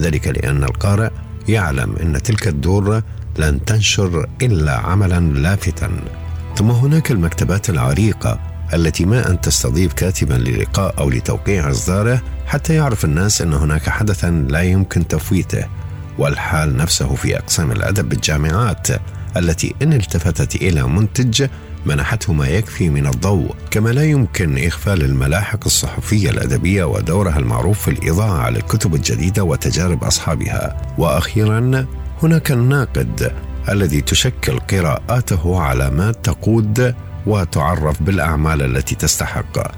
ذلك 0.00 0.28
لأن 0.28 0.64
القارئ 0.64 1.10
يعلم 1.48 1.96
إن 1.96 2.22
تلك 2.22 2.48
الدور 2.48 3.02
لن 3.38 3.64
تنشر 3.64 4.26
إلا 4.42 4.72
عملا 4.72 5.20
لافتا. 5.20 5.90
ثم 6.56 6.70
هناك 6.70 7.10
المكتبات 7.10 7.70
العريقة 7.70 8.40
التي 8.74 9.04
ما 9.04 9.30
أن 9.30 9.40
تستضيف 9.40 9.92
كاتبا 9.92 10.34
للقاء 10.34 10.94
أو 10.98 11.10
لتوقيع 11.10 11.70
إصداره 11.70 12.22
حتى 12.46 12.74
يعرف 12.74 13.04
الناس 13.04 13.42
إن 13.42 13.52
هناك 13.52 13.88
حدثا 13.88 14.30
لا 14.30 14.62
يمكن 14.62 15.08
تفويته. 15.08 15.64
والحال 16.18 16.76
نفسه 16.76 17.14
في 17.14 17.38
أقسام 17.38 17.72
الأدب 17.72 18.08
بالجامعات. 18.08 18.88
التي 19.36 19.74
إن 19.82 19.92
التفتت 19.92 20.54
إلى 20.54 20.82
منتج 20.82 21.46
منحته 21.86 22.32
ما 22.32 22.48
يكفي 22.48 22.88
من 22.88 23.06
الضوء 23.06 23.54
كما 23.70 23.90
لا 23.90 24.04
يمكن 24.04 24.58
إغفال 24.58 25.02
الملاحق 25.04 25.64
الصحفية 25.66 26.30
الأدبية 26.30 26.84
ودورها 26.84 27.38
المعروف 27.38 27.80
في 27.80 27.90
الإضاءة 27.90 28.38
على 28.38 28.58
الكتب 28.58 28.94
الجديدة 28.94 29.44
وتجارب 29.44 30.04
أصحابها. 30.04 30.94
وأخيرا 30.98 31.86
هناك 32.22 32.52
الناقد 32.52 33.32
الذي 33.68 34.00
تشكل 34.00 34.58
قراءاته 34.58 35.60
علامات 35.60 36.24
تقود 36.24 36.94
وتعرف 37.26 38.02
بالأعمال 38.02 38.62
التي 38.62 38.94
تستحق. 38.94 39.72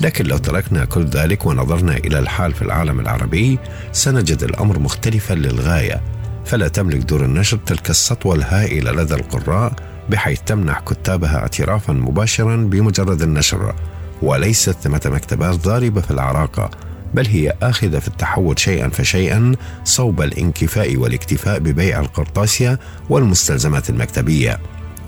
لكن 0.00 0.24
لو 0.24 0.38
تركنا 0.38 0.84
كل 0.84 1.04
ذلك 1.04 1.46
ونظرنا 1.46 1.96
إلى 1.96 2.18
الحال 2.18 2.52
في 2.52 2.62
العالم 2.62 3.00
العربي 3.00 3.58
سنجد 3.92 4.42
الأمر 4.42 4.78
مختلفا 4.78 5.34
للغاية. 5.34 6.00
فلا 6.46 6.68
تملك 6.68 6.98
دور 6.98 7.24
النشر 7.24 7.58
تلك 7.66 7.90
السطوة 7.90 8.34
الهائلة 8.34 8.92
لدى 8.92 9.14
القراء 9.14 9.72
بحيث 10.10 10.40
تمنح 10.46 10.80
كتابها 10.80 11.36
اعترافا 11.36 11.92
مباشرا 11.92 12.56
بمجرد 12.56 13.22
النشر 13.22 13.74
وليست 14.22 14.70
ثمة 14.70 15.00
مكتبات 15.06 15.54
ضاربة 15.54 16.00
في 16.00 16.10
العراقة 16.10 16.70
بل 17.14 17.26
هي 17.26 17.52
آخذة 17.62 17.98
في 17.98 18.08
التحول 18.08 18.58
شيئا 18.58 18.88
فشيئا 18.88 19.52
صوب 19.84 20.22
الانكفاء 20.22 20.96
والاكتفاء 20.96 21.58
ببيع 21.58 22.00
القرطاسية 22.00 22.78
والمستلزمات 23.10 23.90
المكتبية. 23.90 24.58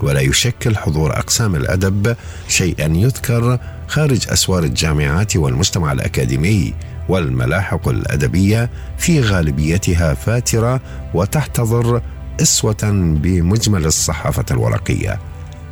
ولا 0.01 0.21
يشكل 0.21 0.77
حضور 0.77 1.17
أقسام 1.17 1.55
الأدب 1.55 2.15
شيئا 2.47 2.87
يذكر 2.95 3.59
خارج 3.87 4.29
أسوار 4.29 4.63
الجامعات 4.63 5.35
والمجتمع 5.35 5.91
الأكاديمي. 5.91 6.73
والملاحق 7.09 7.89
الأدبية 7.89 8.69
في 8.97 9.21
غالبيتها 9.21 10.13
فاترة 10.13 10.81
وتحتضر 11.13 12.01
إسوة 12.41 12.91
بمجمل 13.21 13.85
الصحافة 13.85 14.45
الورقية. 14.51 15.19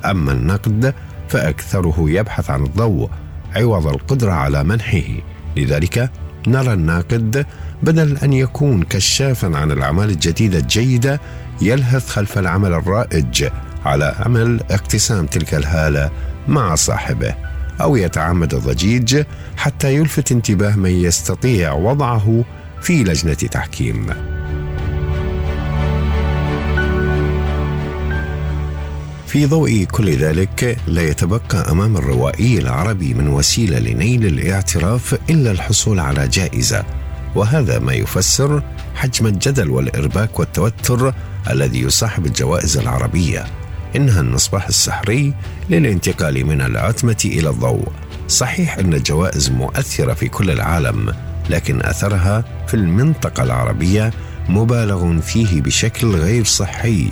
أما 0.05 0.31
النقد 0.31 0.93
فأكثره 1.29 1.95
يبحث 1.99 2.49
عن 2.49 2.63
الضوء 2.63 3.09
عوض 3.55 3.87
القدرة 3.87 4.31
على 4.31 4.63
منحه. 4.63 5.07
لذلك 5.57 6.11
نرى 6.47 6.73
الناقد 6.73 7.45
بدل 7.83 8.17
أن 8.17 8.33
يكون 8.33 8.83
كشافا 8.83 9.57
عن 9.57 9.71
الأعمال 9.71 10.09
الجديدة 10.09 10.59
الجيدة 10.59 11.21
يلهث 11.61 12.09
خلف 12.09 12.37
العمل 12.37 12.73
الرائج 12.73 13.49
على 13.85 14.05
أمل 14.25 14.59
اقتسام 14.71 15.25
تلك 15.25 15.53
الهالة 15.53 16.11
مع 16.47 16.75
صاحبه. 16.75 17.35
أو 17.81 17.95
يتعمد 17.95 18.53
الضجيج 18.53 19.23
حتى 19.57 19.95
يلفت 19.95 20.31
انتباه 20.31 20.75
من 20.75 20.91
يستطيع 20.91 21.73
وضعه 21.73 22.43
في 22.81 23.03
لجنة 23.03 23.33
تحكيم. 23.33 24.07
في 29.27 29.45
ضوء 29.45 29.83
كل 29.83 30.09
ذلك 30.09 30.77
لا 30.87 31.01
يتبقى 31.01 31.71
أمام 31.71 31.97
الروائي 31.97 32.57
العربي 32.57 33.13
من 33.13 33.27
وسيلة 33.27 33.79
لنيل 33.79 34.25
الاعتراف 34.25 35.19
إلا 35.29 35.51
الحصول 35.51 35.99
على 35.99 36.27
جائزة. 36.27 36.83
وهذا 37.35 37.79
ما 37.79 37.93
يفسر 37.93 38.63
حجم 38.95 39.27
الجدل 39.27 39.69
والإرباك 39.69 40.39
والتوتر 40.39 41.13
الذي 41.49 41.81
يصاحب 41.81 42.25
الجوائز 42.25 42.77
العربية. 42.77 43.45
إنها 43.97 44.21
المصباح 44.21 44.67
السحري 44.67 45.33
للانتقال 45.69 46.45
من 46.45 46.61
العتمة 46.61 47.17
إلى 47.25 47.49
الضوء. 47.49 47.87
صحيح 48.27 48.77
أن 48.77 48.93
الجوائز 48.93 49.49
مؤثرة 49.49 50.13
في 50.13 50.27
كل 50.27 50.51
العالم 50.51 51.13
لكن 51.49 51.81
أثرها 51.81 52.43
في 52.67 52.73
المنطقة 52.73 53.43
العربية 53.43 54.13
مبالغ 54.49 55.19
فيه 55.19 55.61
بشكل 55.61 56.15
غير 56.15 56.43
صحي. 56.43 57.07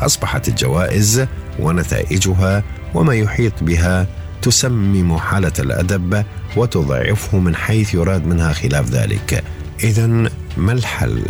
أصبحت 0.00 0.48
الجوائز 0.48 1.26
ونتائجها 1.58 2.62
وما 2.94 3.14
يحيط 3.14 3.62
بها 3.62 4.06
تسمم 4.42 5.18
حالة 5.18 5.52
الأدب 5.58 6.24
وتضعفه 6.56 7.38
من 7.38 7.56
حيث 7.56 7.94
يراد 7.94 8.26
منها 8.26 8.52
خلاف 8.52 8.90
ذلك. 8.90 9.44
اذا 9.84 10.06
ما 10.56 10.72
الحل؟ 10.72 11.24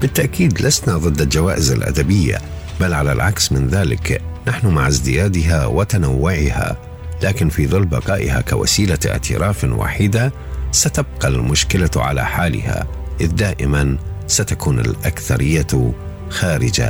بالتأكيد 0.00 0.62
لسنا 0.62 0.96
ضد 0.96 1.20
الجوائز 1.20 1.72
الأدبية 1.72 2.38
بل 2.80 2.94
على 2.94 3.12
العكس 3.12 3.52
من 3.52 3.68
ذلك. 3.68 4.22
نحن 4.46 4.66
مع 4.66 4.88
ازديادها 4.88 5.66
وتنوعها 5.66 6.76
لكن 7.22 7.48
في 7.48 7.66
ظل 7.66 7.84
بقائها 7.84 8.40
كوسيلة 8.40 8.98
اعتراف 9.06 9.64
وحيدة 9.64 10.32
ستبقى 10.72 11.28
المشكلة 11.28 11.90
على 11.96 12.24
حالها 12.24 12.86
إذ 13.20 13.28
دائما 13.28 13.98
ستكون 14.26 14.80
الأكثرية 14.80 15.92
خارج 16.30 16.82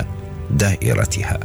دائرتها. 0.51 1.41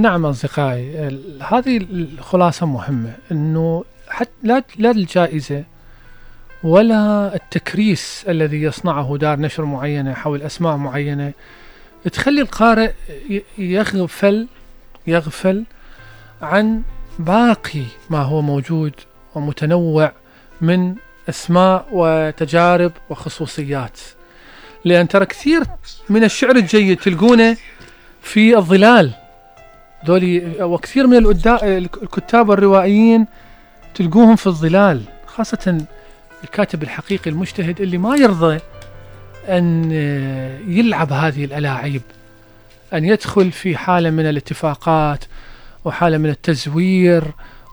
نعم 0.00 0.26
أصدقائي 0.26 1.08
ال- 1.08 1.42
هذه 1.42 1.76
الخلاصة 1.92 2.66
مهمة 2.66 3.12
إنه 3.32 3.84
حتى 4.08 4.30
لا 4.42 4.62
لا 4.76 4.90
الجائزة 4.90 5.64
ولا 6.62 7.34
التكريس 7.34 8.24
الذي 8.28 8.62
يصنعه 8.62 9.16
دار 9.16 9.38
نشر 9.40 9.64
معينة 9.64 10.14
حول 10.14 10.42
أسماء 10.42 10.76
معينة 10.76 11.32
تخلي 12.12 12.40
القارئ 12.40 12.92
يغفل 13.58 14.46
يغفل 15.06 15.64
عن 16.42 16.82
باقي 17.18 17.82
ما 18.10 18.22
هو 18.22 18.42
موجود 18.42 18.92
ومتنوع 19.34 20.12
من 20.60 20.94
أسماء 21.28 21.86
وتجارب 21.92 22.92
وخصوصيات. 23.10 23.98
لأن 24.84 25.08
ترى 25.08 25.26
كثير 25.26 25.62
من 26.08 26.24
الشعر 26.24 26.56
الجيد 26.56 26.98
تلقونه 26.98 27.56
في 28.22 28.56
الظلال. 28.56 29.10
ذولي 30.06 30.54
وكثير 30.60 31.06
من 31.06 31.16
الكتاب 31.62 32.48
والروائيين 32.48 33.26
تلقوهم 33.94 34.36
في 34.36 34.46
الظلال 34.46 35.02
خاصة 35.26 35.86
الكاتب 36.44 36.82
الحقيقي 36.82 37.30
المجتهد 37.30 37.80
اللي 37.80 37.98
ما 37.98 38.16
يرضى 38.16 38.58
أن 39.48 39.92
يلعب 40.68 41.12
هذه 41.12 41.44
الألاعيب 41.44 42.02
أن 42.94 43.04
يدخل 43.04 43.52
في 43.52 43.76
حالة 43.76 44.10
من 44.10 44.26
الاتفاقات 44.26 45.24
وحالة 45.84 46.18
من 46.18 46.30
التزوير 46.30 47.24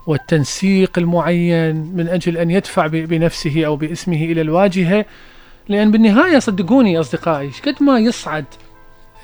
والتنسيق 0.08 0.92
المعين 0.98 1.76
من 1.76 2.08
أجل 2.08 2.38
أن 2.38 2.52
يدفع 2.52 2.88
بنفسه 2.88 3.66
أو 3.66 3.76
باسمه 3.76 4.24
إلى 4.24 4.42
الواجهة. 4.42 5.06
لأن 5.70 5.92
بالنهاية 5.92 6.40
صدقوني 6.40 7.00
أصدقائي 7.00 7.52
قد 7.66 7.84
ما 7.84 8.00
يصعد 8.00 8.46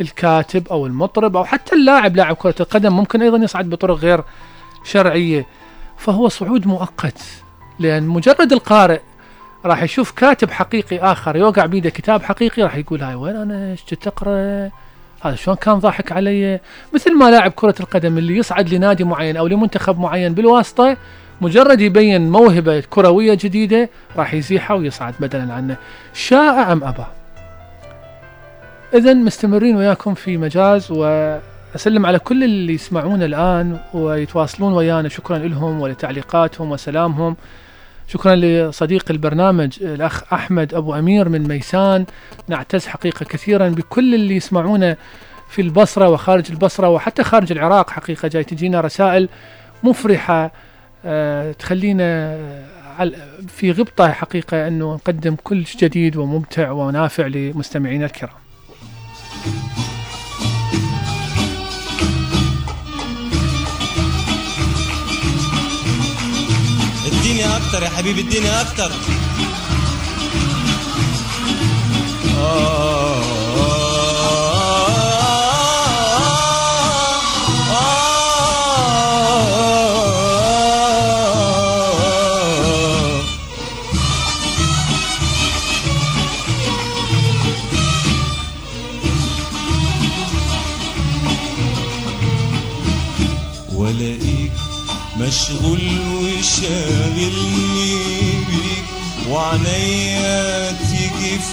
الكاتب 0.02 0.68
أو 0.68 0.86
المطرب 0.86 1.38
أو 1.38 1.46
حتى 1.46 1.76
اللاعب 1.76 2.16
لاعب 2.16 2.36
كرة 2.36 2.56
القدم 2.60 2.94
ممكن 2.94 3.22
أيضا 3.22 3.38
يصعد 3.38 3.70
بطرق 3.70 3.96
غير 3.96 4.24
شرعية. 4.84 5.46
فهو 5.98 6.28
صعود 6.28 6.68
مؤقت 6.68 7.22
لأن 7.80 8.04
مجرد 8.04 8.54
القارئ 8.54 9.00
راح 9.66 9.84
يشوف 9.84 10.12
كاتب 10.12 10.52
حقيقي 10.52 11.00
آخر 11.00 11.36
يوقع 11.36 11.66
بيده 11.66 11.90
كتاب 11.90 12.24
حقيقي 12.24 12.64
راح 12.64 12.76
يقول 12.76 13.04
هاي 13.04 13.16
وين 13.16 13.36
أنا؟ 13.36 13.72
إيش 13.72 13.84
كنت 13.90 14.08
اقرا 14.08 14.70
هذا 15.22 15.36
شلون 15.36 15.58
كان 15.58 15.74
ضاحك 15.74 16.12
علي؟ 16.12 16.60
مثل 16.94 17.18
ما 17.18 17.32
لاعب 17.32 17.52
كرة 17.52 17.76
القدم 17.80 18.18
اللي 18.18 18.38
يصعد 18.38 18.74
لنادي 18.74 19.04
معين 19.04 19.38
أو 19.38 19.48
لمنتخب 19.48 20.00
معين 20.00 20.34
بالواسطة 20.34 20.98
مجرد 21.42 21.82
يبين 21.82 22.30
موهبة 22.32 22.80
كروية 22.80 23.34
جديدة 23.34 23.90
راح 24.18 24.34
يزيحها 24.34 24.78
ويصعد 24.78 25.14
بدلا 25.20 25.54
عنه. 25.54 25.78
شاء 26.14 26.72
أم 26.72 26.84
أبى؟ 26.84 27.23
اذا 28.94 29.14
مستمرين 29.14 29.76
وياكم 29.76 30.14
في 30.14 30.38
مجاز 30.38 30.92
وأسلم 30.92 32.06
على 32.06 32.20
كل 32.20 32.44
اللي 32.44 32.74
يسمعونا 32.74 33.26
الآن 33.26 33.80
ويتواصلون 33.94 34.74
ويانا. 34.74 35.10
شكرا 35.10 35.38
لهم 35.38 35.82
ولتعليقاتهم 35.82 36.72
وسلامهم. 36.72 37.36
شكرا 38.08 38.36
لصديق 38.36 39.06
البرنامج 39.12 39.84
الأخ 39.84 40.34
أحمد 40.34 40.74
أبو 40.74 40.96
أمير 40.96 41.30
من 41.30 41.48
ميسان. 41.48 42.06
نعتز 42.48 42.88
حقيقة 42.88 43.24
كثيرا 43.26 43.70
بكل 43.70 44.16
اللي 44.16 44.36
يسمعونا 44.36 44.96
في 45.50 45.62
البصرة 45.62 46.10
وخارج 46.10 46.52
البصرة 46.52 46.90
وحتى 46.90 47.24
خارج 47.24 47.52
العراق. 47.52 47.90
حقيقة 47.90 48.28
جاي 48.28 48.44
تجينا 48.44 48.82
رسائل 48.82 49.30
مفرحة 49.84 50.52
آه، 51.06 51.52
تخلينا 51.52 52.38
على- 53.00 53.46
في 53.48 53.72
غبطة 53.72 54.12
حقيقة 54.12 54.68
إنه 54.68 54.94
نقدم 54.94 55.36
كل 55.44 55.64
جديد 55.64 56.18
وممتع 56.18 56.72
ونافع 56.72 57.28
لمستمعينا 57.28 58.06
الكرام. 58.06 58.43
أكتر 67.74 67.86
يا 67.86 67.90
حبيبي 67.90 68.22
اديني 68.22 68.62
أكتر. 68.62 68.92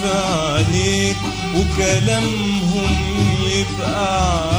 عليك 0.05 1.17
وكلامهم 1.57 2.97
يبقى 3.47 4.09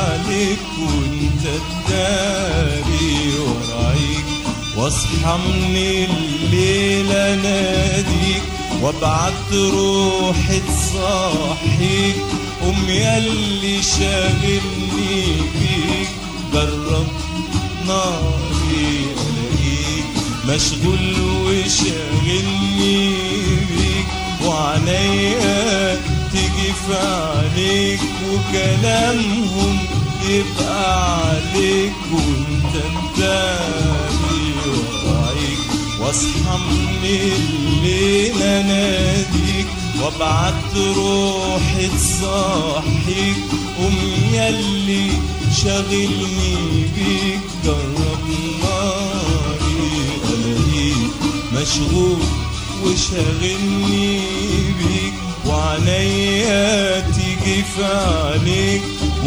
عليك 0.05 0.59
وانت 0.79 1.45
تداري 1.87 3.15
ورايك. 3.39 4.25
واصحى 4.77 5.37
من 5.47 6.07
الليل 6.17 7.11
اناديك 7.11 8.43
وابعت 8.81 9.53
روحي 9.53 10.59
تصحيك 10.59 12.15
قوم 12.61 12.89
ياللي 12.89 13.81
شاغلني 13.83 15.25
بيك 15.53 16.09
جرب 16.53 17.07
ناري 17.87 19.05
ألاقيك. 19.13 20.05
مشغول 20.47 21.15
وشاغلني 21.45 23.01
بيك 24.41 24.49
وعنيا 24.49 25.95
تيجي 26.31 26.73
في 26.87 26.95
عليك 26.97 27.99
وكلامهم 28.29 29.77
يبقى 30.29 31.17
عليك 31.17 31.93
وانت 32.11 32.75
تداري 33.15 34.53
ورايك. 34.65 35.59
واصحى 35.99 36.57
من 36.57 37.05
الليل 37.05 38.41
اناديك 38.41 39.67
وابعت 40.01 40.75
روحي 40.95 41.87
تصحيك 41.87 43.37
قوم 43.77 43.97
ياللي 44.33 45.07
شاغلني 45.63 46.55
بيك 46.95 47.41
جرب 47.65 48.25
ناري. 48.63 49.51
مشغول 51.53 52.40
وشاغلني 52.85 54.19
بيك 54.79 55.13
وعنيا 55.47 56.99
تيجي 56.99 57.63
في 57.63 57.81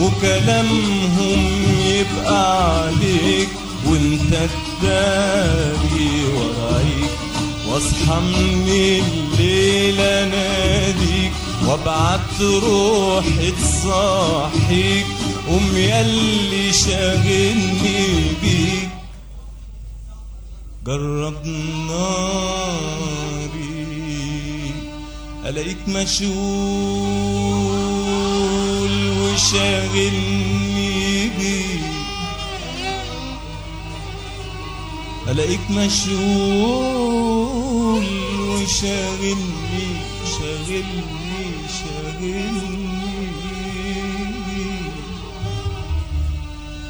وكلامهم 0.00 1.40
يبقى 1.86 2.80
عليك 2.82 3.48
وانت 3.86 4.48
تداري 4.80 6.10
ورايك. 6.34 7.10
واصحى 7.68 8.20
من 8.20 8.68
الليل 8.68 10.00
اناديك 10.00 11.32
وابعت 11.66 12.40
روحي 12.40 13.50
تصحيك 13.50 15.06
قوم 15.48 15.76
ياللي 15.76 16.72
شاغلني 16.72 18.08
بيك. 18.42 18.88
جرب 20.86 21.46
ناري 21.88 23.43
الاقيك 25.46 25.88
مشغول 25.88 26.34
وشاغلني 29.20 30.92
بيك. 31.38 31.80
الاقيك 35.28 35.70
مشغول 35.70 36.84
وشاغلني 38.40 39.88
شاغلني 40.38 41.44
شاغلني. 41.78 43.04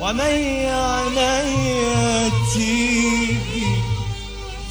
وعينيا 0.00 0.82
عينيا 1.16 2.30
تيجي 2.54 3.68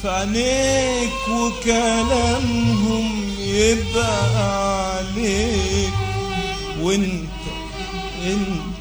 في 0.02 0.08
عينيك 0.08 1.22
وكلامهم 1.30 3.13
يبقى 3.54 4.24
عليك 4.96 5.92
وانت 6.80 7.28
انت 8.26 8.73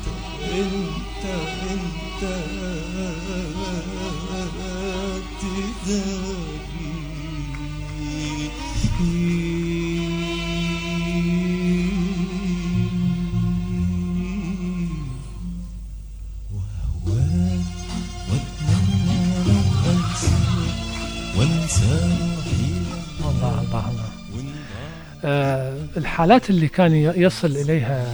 الحالات 25.97 26.49
اللي 26.49 26.67
كان 26.67 26.95
يصل 27.15 27.47
إليها 27.47 28.05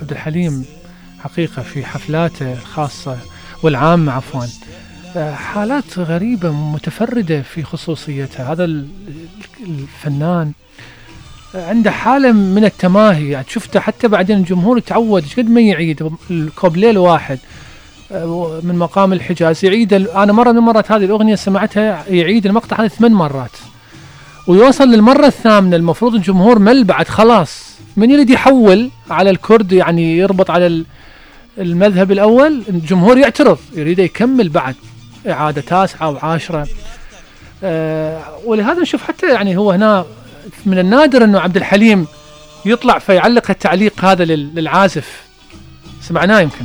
عبد 0.00 0.10
الحليم 0.10 0.64
حقيقة 1.20 1.62
في 1.62 1.84
حفلاته 1.84 2.52
الخاصة 2.52 3.16
والعامة 3.62 4.12
عفوا 4.12 4.44
آه، 5.16 5.34
حالات 5.34 5.98
غريبة 5.98 6.50
متفردة 6.52 7.42
في 7.42 7.62
خصوصيتها 7.62 8.52
هذا 8.52 8.64
ال- 8.64 8.88
الفنان 9.66 10.52
آه، 11.54 11.68
عنده 11.68 11.90
حالة 11.90 12.32
من 12.32 12.64
التماهي. 12.64 13.28
يعني 13.30 13.46
شفته 13.48 13.80
حتى 13.80 14.08
بعدين 14.08 14.36
الجمهور 14.38 14.78
يتعود 14.78 15.22
إيش 15.22 15.36
قد 15.36 15.50
ما 15.50 15.60
يعيد؟ 15.60 16.10
الكوبليه 16.30 16.90
الواحد 16.90 17.38
آه، 18.12 18.60
من 18.62 18.74
مقام 18.78 19.12
الحجاز. 19.12 19.64
يعيد 19.64 19.92
أنا 19.94 20.32
مرة 20.32 20.52
من 20.52 20.58
المرات 20.58 20.92
هذه 20.92 21.04
الأغنية 21.04 21.34
سمعتها 21.34 22.04
يعيد 22.08 22.46
المقطع 22.46 22.80
هذا 22.80 22.88
ثمان 22.88 23.12
مرات. 23.12 23.50
ويوصل 24.46 24.84
للمرة 24.84 25.26
الثامنة 25.26 25.76
المفروض 25.76 26.14
الجمهور 26.14 26.58
مل 26.58 26.84
بعد 26.84 27.08
خلاص. 27.08 27.62
من 27.96 28.10
يريد 28.10 28.30
يحول 28.30 28.90
على 29.10 29.30
الكرد 29.30 29.72
يعني 29.72 30.18
يربط 30.18 30.50
على 30.50 30.66
ال- 30.66 30.84
المذهب 31.58 32.12
الأول 32.12 32.62
الجمهور 32.68 33.18
يعترض 33.18 33.58
يريد 33.74 33.98
يكمل 33.98 34.48
بعد 34.48 34.74
إعادة 35.28 35.60
تاسعة 35.60 36.10
وعاشرة. 36.10 36.68
آه 37.64 38.22
ولهذا 38.44 38.80
نشوف 38.82 39.02
حتى 39.02 39.26
يعني 39.32 39.56
هو 39.56 39.70
هنا 39.72 40.04
من 40.66 40.78
النادر 40.78 41.24
أنه 41.24 41.40
عبد 41.40 41.56
الحليم 41.56 42.06
يطلع 42.64 42.98
فيعلق 42.98 43.50
التعليق 43.50 44.04
هذا 44.04 44.24
لل- 44.24 44.54
للعازف. 44.54 45.22
سمعناه 46.02 46.40
يمكن. 46.40 46.64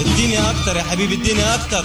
اديني 0.00 0.38
أكتر 0.50 0.76
يا 0.76 0.82
حبيبي 0.82 1.14
اديني 1.14 1.54
أكتر. 1.54 1.84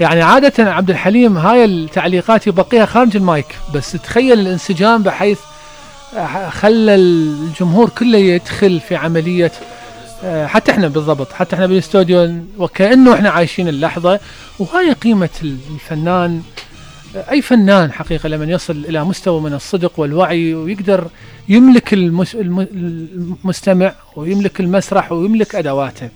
يعني 0.00 0.22
عادة 0.22 0.72
عبد 0.72 0.90
الحليم 0.90 1.36
هاي 1.38 1.64
التعليقات 1.64 2.46
يبقيها 2.46 2.86
خارج 2.86 3.16
المايك 3.16 3.46
بس 3.74 3.92
تخيل 3.92 4.40
الانسجام 4.40 5.02
بحيث 5.02 5.38
آه، 6.16 6.48
خلى 6.48 6.94
الجمهور 6.94 7.88
كله 7.88 8.18
يدخل 8.18 8.80
في 8.80 8.96
عملية 8.96 9.52
آه، 10.24 10.46
حتى 10.46 10.72
إحنا 10.72 10.88
بالضبط 10.88 11.32
حتى 11.32 11.54
إحنا 11.56 11.66
بالاستوديو 11.66 12.34
وكأنه 12.58 13.14
إحنا 13.14 13.30
عايشين 13.30 13.68
اللحظة 13.68 14.20
وهاي 14.58 14.92
قيمة 14.92 15.28
الفنان 15.42 16.42
آه، 17.16 17.30
أي 17.30 17.42
فنان 17.42 17.92
حقيقة 17.92 18.28
لما 18.28 18.44
يصل 18.44 18.84
إلى 18.88 19.04
مستوى 19.04 19.40
من 19.40 19.54
الصدق 19.54 19.92
والوعي 20.00 20.54
ويقدر 20.54 21.06
يملك 21.48 21.92
المس- 21.94 22.34
الم- 22.34 22.68
المستمع 22.72 23.92
ويملك 24.16 24.60
المسرح 24.60 25.12
ويملك 25.12 25.54
أدواته. 25.54 26.08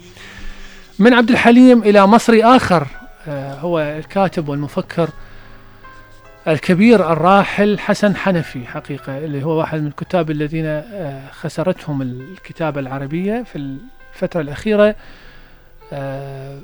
من 0.98 1.14
عبد 1.14 1.30
الحليم 1.30 1.82
إلى 1.82 2.06
مصري 2.06 2.44
آخر 2.44 2.86
هو 3.32 3.80
الكاتب 3.80 4.48
والمفكر 4.48 5.08
الكبير 6.48 7.12
الراحل 7.12 7.78
حسن 7.78 8.16
حنفي 8.16 8.66
حقيقة 8.66 9.18
اللي 9.18 9.44
هو 9.44 9.50
واحد 9.50 9.80
من 9.80 9.86
الكتاب 9.86 10.30
الذين 10.30 10.66
آه، 10.66 11.30
خسرتهم 11.30 12.02
الكتابة 12.02 12.80
العربية 12.80 13.42
في 13.42 13.78
الفترة 14.14 14.40
الأخيرة. 14.40 14.96
آه، 15.92 16.60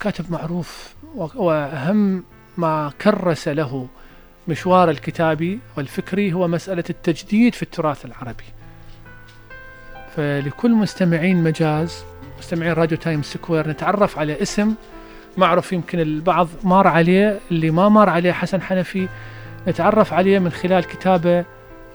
كاتب 0.00 0.32
معروف 0.32 0.94
وأهم 1.14 2.24
ما 2.56 2.92
كرس 3.02 3.48
له 3.48 3.88
مشوار 4.48 4.90
الكتابي 4.90 5.60
والفكري 5.76 6.32
هو 6.32 6.48
مسألة 6.48 6.84
التجديد 6.90 7.54
في 7.54 7.62
التراث 7.62 8.04
العربي. 8.04 8.44
فلكل 10.16 10.70
مستمعين 10.70 11.36
مجاز 11.42 12.04
مستمعين 12.38 12.72
راديو 12.72 12.98
تايم 12.98 13.22
سكوير 13.22 13.68
نتعرف 13.68 14.18
على 14.18 14.42
اسم 14.42 14.74
معروف 15.36 15.72
يمكن 15.72 16.00
البعض 16.00 16.48
مار 16.64 16.88
عليه 16.88 17.38
اللي 17.50 17.70
ما 17.70 17.88
مار 17.88 18.08
عليه 18.08 18.32
حسن 18.32 18.62
حنفي 18.62 19.08
نتعرف 19.68 20.12
عليه 20.12 20.38
من 20.38 20.50
خلال 20.50 20.84
كتابه 20.84 21.44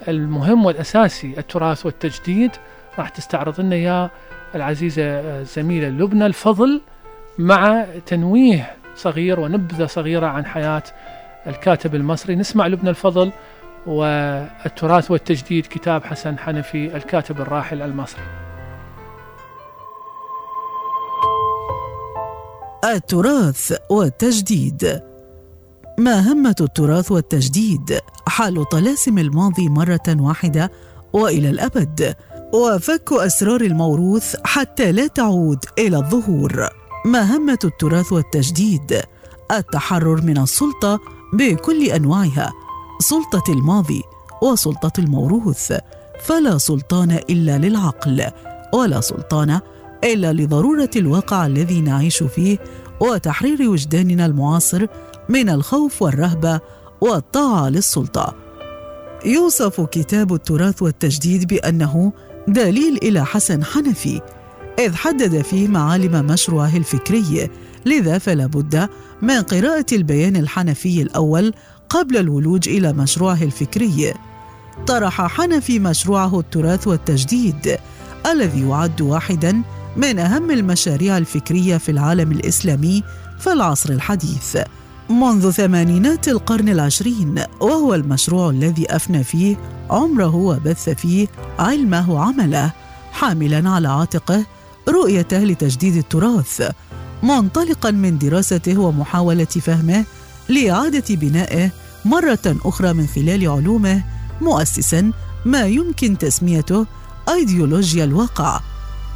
المهم 0.07 0.65
والأساسي 0.65 1.33
التراث 1.37 1.85
والتجديد. 1.85 2.51
راح 2.99 3.09
تستعرض 3.09 3.61
لنا 3.61 3.75
إياه 3.75 4.09
العزيزة 4.55 5.03
آه، 5.03 5.43
زميلة 5.43 5.87
لبنى 5.87 6.25
الفضل 6.25 6.81
مع 7.37 7.85
تنويه 8.05 8.75
صغير 8.95 9.39
ونبذة 9.39 9.85
صغيرة 9.85 10.27
عن 10.27 10.45
حياة 10.45 10.83
الكاتب 11.47 11.95
المصري. 11.95 12.35
نسمع 12.35 12.67
لبنى 12.67 12.89
الفضل 12.89 13.31
والتراث 13.85 15.11
والتجديد 15.11 15.65
كتاب 15.65 16.03
حسن 16.03 16.39
حنفي 16.39 16.97
الكاتب 16.97 17.41
الراحل 17.41 17.81
المصري. 17.81 18.23
التراث 22.85 23.73
والتجديد. 23.89 25.01
مهمة 25.99 26.55
التراث 26.61 27.11
والتجديد؟ 27.11 27.99
حال 28.27 28.69
طلاسم 28.69 29.17
الماضي 29.17 29.69
مرة 29.69 30.03
واحدة 30.09 30.71
وإلى 31.13 31.49
الأبد 31.49 32.15
وفك 32.53 33.13
أسرار 33.13 33.61
الموروث 33.61 34.35
حتى 34.43 34.91
لا 34.91 35.07
تعود 35.07 35.65
إلى 35.79 35.97
الظهور. 35.97 36.69
مهمة 37.05 37.59
التراث 37.63 38.13
والتجديد؟ 38.13 39.01
التحرر 39.51 40.21
من 40.21 40.37
السلطة 40.37 40.99
بكل 41.33 41.83
أنواعها 41.83 42.53
سلطة 42.99 43.43
الماضي 43.53 44.03
وسلطة 44.41 44.91
الموروث. 44.99 45.73
فلا 46.25 46.57
سلطان 46.57 47.11
إلا 47.11 47.57
للعقل 47.57 48.31
ولا 48.73 49.01
سلطان 49.01 49.59
إلا 50.03 50.33
لضرورة 50.33 50.89
الواقع 50.95 51.45
الذي 51.45 51.81
نعيش 51.81 52.23
فيه 52.23 52.57
وتحرير 53.01 53.69
وجداننا 53.69 54.25
المعاصر 54.25 54.85
من 55.29 55.49
الخوف 55.49 56.01
والرهبة 56.01 56.59
والطاعة 57.01 57.69
للسلطة. 57.69 58.35
يوصف 59.25 59.81
كتاب 59.81 60.33
التراث 60.33 60.81
والتجديد 60.81 61.47
بأنه 61.47 62.13
دليل 62.47 62.99
إلى 63.03 63.25
حسن 63.25 63.63
حنفي 63.63 64.21
إذ 64.79 64.95
حدد 64.95 65.41
فيه 65.41 65.67
معالم 65.67 66.25
مشروعه 66.25 66.77
الفكري 66.77 67.49
لذا 67.85 68.17
فلا 68.17 68.45
بد 68.45 68.89
من 69.21 69.41
قراءة 69.41 69.85
البيان 69.91 70.35
الحنفي 70.35 71.01
الأول 71.01 71.53
قبل 71.89 72.17
الولوج 72.17 72.69
إلى 72.69 72.93
مشروعه 72.93 73.43
الفكري. 73.43 74.13
طرح 74.87 75.27
حنفي 75.27 75.79
مشروعه 75.79 76.39
التراث 76.39 76.87
والتجديد 76.87 77.77
الذي 78.31 78.69
يعد 78.69 79.01
واحدا 79.01 79.61
من 79.97 80.19
أهم 80.19 80.51
المشاريع 80.51 81.17
الفكرية 81.17 81.77
في 81.77 81.91
العالم 81.91 82.31
الإسلامي 82.31 83.03
في 83.39 83.53
العصر 83.53 83.89
الحديث. 83.89 84.57
منذ 85.09 85.51
ثمانينات 85.51 86.27
القرن 86.27 86.69
العشرين 86.69 87.43
وهو 87.59 87.93
المشروع 87.95 88.49
الذي 88.49 88.95
أفنى 88.95 89.23
فيه 89.23 89.57
عمره 89.89 90.35
وبث 90.35 90.89
فيه 90.89 91.27
علمه 91.59 92.11
وعمله 92.11 92.71
حاملا 93.11 93.69
على 93.69 93.87
عاتقه 93.87 94.45
رؤيته 94.89 95.43
لتجديد 95.43 95.95
التراث 95.95 96.71
منطلقا 97.23 97.91
من 97.91 98.17
دراسته 98.17 98.77
ومحاولة 98.77 99.45
فهمه 99.45 100.05
لإعادة 100.49 101.15
بنائه 101.15 101.71
مرة 102.05 102.55
أخرى 102.65 102.93
من 102.93 103.07
خلال 103.07 103.49
علومه 103.49 104.03
مؤسسا 104.41 105.11
ما 105.45 105.65
يمكن 105.65 106.17
تسميته 106.17 106.85
أيديولوجيا 107.29 108.03
الواقع 108.03 108.59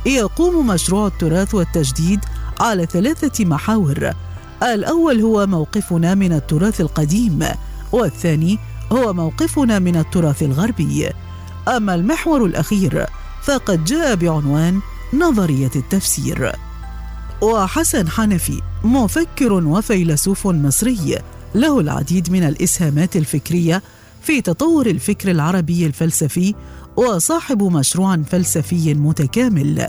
يقوم 0.06 0.68
مشروع 0.68 1.08
التراث 1.08 1.56
والتجديد 1.56 2.20
على 2.60 2.86
ثلاثة 2.86 3.46
محاور. 3.46 4.14
الأول 4.64 5.22
هو 5.22 5.48
موقفنا 5.48 6.16
من 6.16 6.34
التراث 6.34 6.82
القديم 6.82 7.46
والثاني 7.92 8.60
هو 8.92 9.14
موقفنا 9.14 9.80
من 9.80 9.96
التراث 9.96 10.44
الغربي. 10.44 11.10
أما 11.68 11.96
المحور 11.96 12.46
الأخير 12.46 13.06
فقد 13.44 13.84
جاء 13.84 14.16
بعنوان 14.16 14.80
نظرية 15.14 15.72
التفسير. 15.76 16.56
وحسن 17.42 18.10
حنفي 18.10 18.62
مفكر 18.84 19.54
وفيلسوف 19.54 20.48
مصري 20.48 21.18
له 21.56 21.80
العديد 21.80 22.32
من 22.32 22.44
الإسهامات 22.44 23.16
الفكرية 23.16 23.82
في 24.22 24.42
تطور 24.42 24.86
الفكر 24.86 25.32
العربي 25.32 25.86
الفلسفي 25.86 26.56
وصاحب 26.98 27.64
مشروع 27.64 28.18
فلسفي 28.18 28.94
متكامل. 28.94 29.88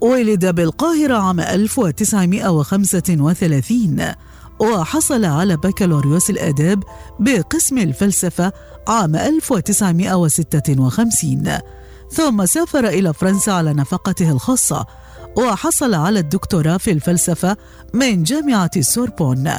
ولد 0.00 0.54
بالقاهرة 0.54 1.18
عام 1.18 1.40
1935 1.40 4.12
وحصل 4.60 5.24
على 5.24 5.56
بكالوريوس 5.56 6.30
الآداب 6.30 6.82
بقسم 7.20 7.78
الفلسفة 7.78 8.52
عام 8.88 9.16
1956 9.16 11.58
ثم 12.10 12.46
سافر 12.46 12.88
إلى 12.88 13.14
فرنسا 13.14 13.50
على 13.50 13.72
نفقته 13.72 14.30
الخاصة 14.30 14.86
وحصل 15.38 15.94
على 15.94 16.18
الدكتوراه 16.18 16.76
في 16.76 16.90
الفلسفة 16.90 17.56
من 17.94 18.22
جامعة 18.22 18.70
السوربون 18.76 19.52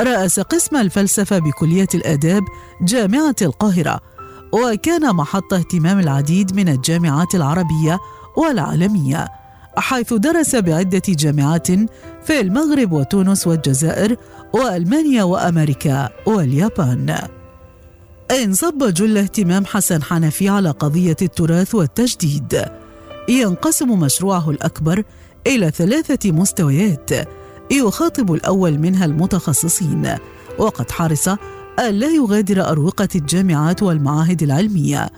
رأس 0.00 0.40
قسم 0.40 0.76
الفلسفة 0.76 1.38
بكلية 1.38 1.88
الآداب 1.94 2.42
جامعة 2.82 3.36
القاهرة. 3.42 4.00
وكان 4.52 5.16
محط 5.16 5.54
اهتمام 5.54 5.98
العديد 5.98 6.56
من 6.56 6.68
الجامعات 6.68 7.34
العربية 7.34 7.98
والعالمية 8.36 9.28
حيث 9.76 10.14
درس 10.14 10.56
بعدة 10.56 11.02
جامعات 11.08 11.66
في 12.24 12.40
المغرب 12.40 12.92
وتونس 12.92 13.46
والجزائر 13.46 14.16
وألمانيا 14.52 15.22
وأمريكا 15.22 16.08
واليابان. 16.26 17.18
انصب 18.30 18.94
جل 18.94 19.18
اهتمام 19.18 19.66
حسن 19.66 20.02
حنفي 20.02 20.48
على 20.48 20.70
قضية 20.70 21.16
التراث 21.22 21.74
والتجديد. 21.74 22.64
ينقسم 23.28 24.00
مشروعه 24.00 24.50
الأكبر 24.50 25.02
إلى 25.46 25.70
ثلاثة 25.70 26.32
مستويات 26.32 27.10
يخاطب 27.70 28.32
الأول 28.32 28.78
منها 28.78 29.04
المتخصصين 29.04 30.16
وقد 30.58 30.90
حرص 30.90 31.28
ألا 31.78 32.06
يغادر 32.06 32.70
أروقة 32.70 33.08
الجامعات 33.14 33.82
والمعاهد 33.82 34.42
العلمية. 34.42 35.10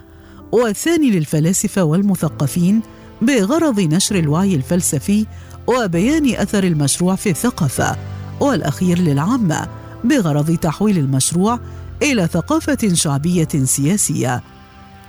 والثاني 0.52 1.10
للفلاسفة 1.10 1.84
والمثقفين 1.84 2.80
بغرض 3.22 3.80
نشر 3.80 4.18
الوعي 4.18 4.54
الفلسفي 4.54 5.26
وبيان 5.66 6.34
أثر 6.34 6.64
المشروع 6.64 7.14
في 7.14 7.30
الثقافة. 7.30 7.96
والأخير 8.40 8.98
للعامة 8.98 9.68
بغرض 10.04 10.56
تحويل 10.56 10.98
المشروع 10.98 11.60
إلى 12.02 12.26
ثقافة 12.26 12.94
شعبية 12.94 13.48
سياسية. 13.64 14.42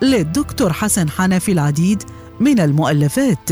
للدكتور 0.02 0.74
حسن 0.74 1.10
حنفي 1.10 1.52
العديد 1.52 2.04
من 2.40 2.60
المؤلفات 2.60 3.50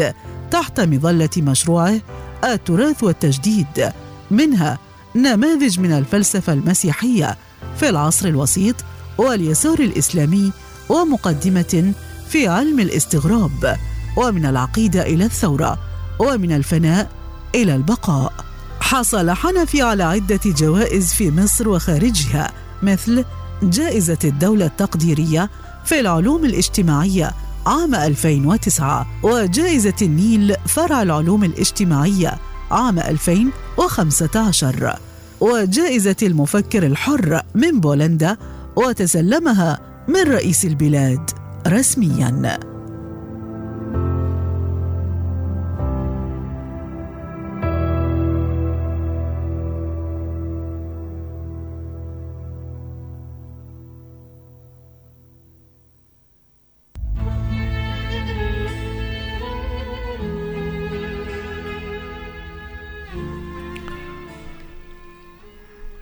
تحت 0.52 0.80
مظلة 0.80 1.30
مشروعه 1.38 2.02
التراث 2.44 3.04
والتجديد 3.04 3.92
منها 4.32 4.78
نماذج 5.16 5.80
من 5.80 5.92
الفلسفة 5.92 6.54
المسيحية 6.54 7.38
في 7.80 7.90
العصر 7.90 8.28
الوسيط 8.28 8.76
واليسار 9.18 9.80
الإسلامي 9.80 10.52
ومقدمة 10.90 11.94
في 12.30 12.48
علم 12.48 12.80
الاستغراب 12.80 13.78
ومن 14.18 14.46
العقيدة 14.46 15.02
إلى 15.02 15.26
الثورة 15.26 15.80
ومن 16.20 16.52
الفناء 16.52 17.10
إلى 17.56 17.76
البقاء. 17.76 18.34
حصل 18.82 19.32
حنفي 19.32 19.82
على 19.82 20.04
عدة 20.04 20.40
جوائز 20.46 21.14
في 21.14 21.32
مصر 21.32 21.70
وخارجها 21.70 22.52
مثل 22.84 23.26
جائزة 23.64 24.18
الدولة 24.24 24.66
التقديرية 24.66 25.50
في 25.86 26.00
العلوم 26.00 26.46
الاجتماعية 26.46 27.32
عام 27.68 27.96
2009 27.96 29.08
وجائزة 29.24 29.94
النيل 30.02 30.56
فرع 30.68 31.02
العلوم 31.02 31.44
الاجتماعية 31.44 32.38
عام 32.72 33.00
2015 33.00 35.00
وجائزة 35.42 36.16
المفكر 36.24 36.86
الحر 36.86 37.42
من 37.56 37.80
بولندا 37.80 38.38
وتسلمها 38.76 39.80
من 40.08 40.22
رئيس 40.22 40.66
البلاد 40.66 41.30
رسمياً. 41.68 42.79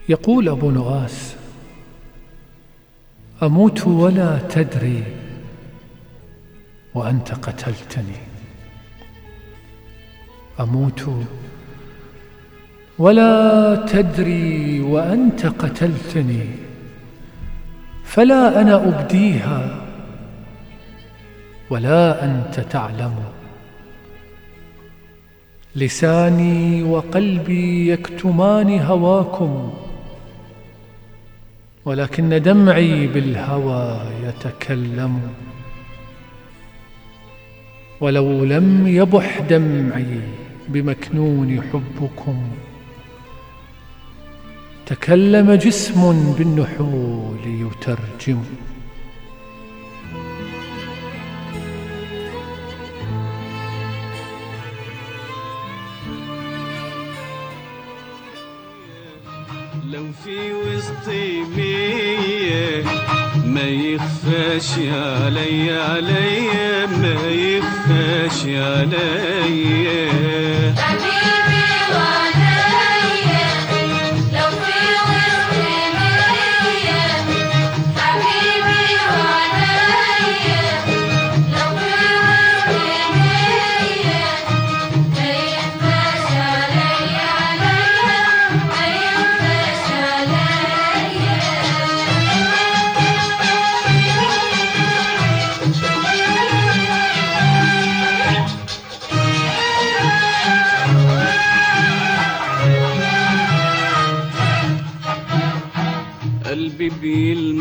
يقول 0.08 0.48
أبو 0.48 0.70
نغاس 0.70 1.36
أموت 3.42 3.86
ولا 3.86 4.38
تدري 4.38 5.04
وأنت 6.94 7.32
قتلتني. 7.32 8.16
أموت 10.60 11.10
ولا 12.98 13.74
تدري 13.92 14.80
وأنت 14.80 15.46
قتلتني 15.46 16.46
فلا 18.04 18.60
أنا 18.60 18.74
أبديها 18.88 19.80
ولا 21.70 22.24
أنت 22.24 22.60
تعلم. 22.60 23.14
لساني 25.76 26.82
وقلبي 26.82 27.92
يكتمان 27.92 28.80
هواكم 28.80 29.72
ولكن 31.88 32.42
دمعي 32.42 33.06
بالهوى 33.06 34.00
يتكلم. 34.24 35.20
ولو 38.00 38.44
لم 38.44 38.86
يبح 38.86 39.40
دمعي 39.40 40.20
بمكنون 40.68 41.62
حبكم 41.62 42.42
تكلم 44.86 45.52
جسم 45.52 46.32
بالنحول 46.38 47.38
يترجم. 47.46 48.42
ما 63.68 63.74
يخفاش 63.74 64.78
علي 64.78 65.70
علي 65.70 66.48
ما 66.86 67.30
يخفاش 67.30 68.46
علي 68.46 70.08
حبيبي 70.08 70.27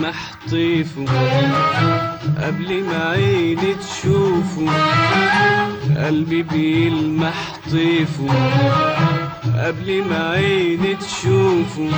بيلمح 0.08 0.32
طيفه 0.52 1.06
قبل 2.44 2.84
ما 2.84 3.10
عيني 3.10 3.74
تشوفه 3.76 4.66
قلبي 6.06 6.44
بيلمح 6.44 7.54
طيفه 7.72 8.28
قبل 9.66 10.04
ما 10.10 10.30
عيني 10.30 10.96
تشوفه 10.96 11.90